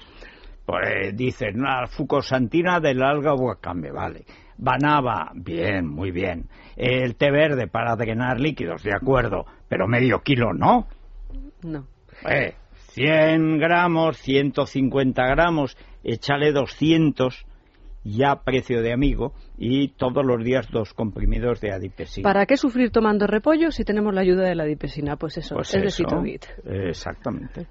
Pues 0.65 1.15
dices, 1.15 1.53
una 1.55 1.87
fucosantina 1.87 2.79
del 2.79 3.01
alga 3.03 3.33
wakame, 3.35 3.91
vale. 3.91 4.25
Banaba, 4.57 5.31
bien, 5.35 5.87
muy 5.87 6.11
bien. 6.11 6.49
El 6.75 7.15
té 7.15 7.31
verde 7.31 7.67
para 7.67 7.95
drenar 7.95 8.39
líquidos, 8.39 8.83
de 8.83 8.93
acuerdo, 8.93 9.45
pero 9.67 9.87
medio 9.87 10.19
kilo 10.21 10.53
no. 10.53 10.87
No. 11.63 11.85
Eh, 12.29 12.53
100 12.99 13.59
gramos, 13.59 14.17
150 14.17 15.25
gramos, 15.25 15.77
échale 16.03 16.51
200 16.51 17.45
ya 18.03 18.43
precio 18.43 18.81
de 18.81 18.91
amigo 18.91 19.33
y 19.57 19.89
todos 19.89 20.25
los 20.25 20.43
días 20.43 20.67
dos 20.69 20.93
comprimidos 20.93 21.61
de 21.61 21.71
adipesina. 21.71 22.27
¿Para 22.27 22.45
qué 22.45 22.57
sufrir 22.57 22.91
tomando 22.91 23.25
repollo 23.25 23.71
si 23.71 23.85
tenemos 23.85 24.13
la 24.13 24.19
ayuda 24.19 24.43
de 24.43 24.55
la 24.55 24.63
adipesina? 24.63 25.15
Pues 25.15 25.37
eso, 25.37 25.55
Pues 25.55 25.73
es 25.73 25.81
de 25.81 25.87
eso, 25.87 26.03
Citrobit. 26.03 26.45
Exactamente. 26.65 27.67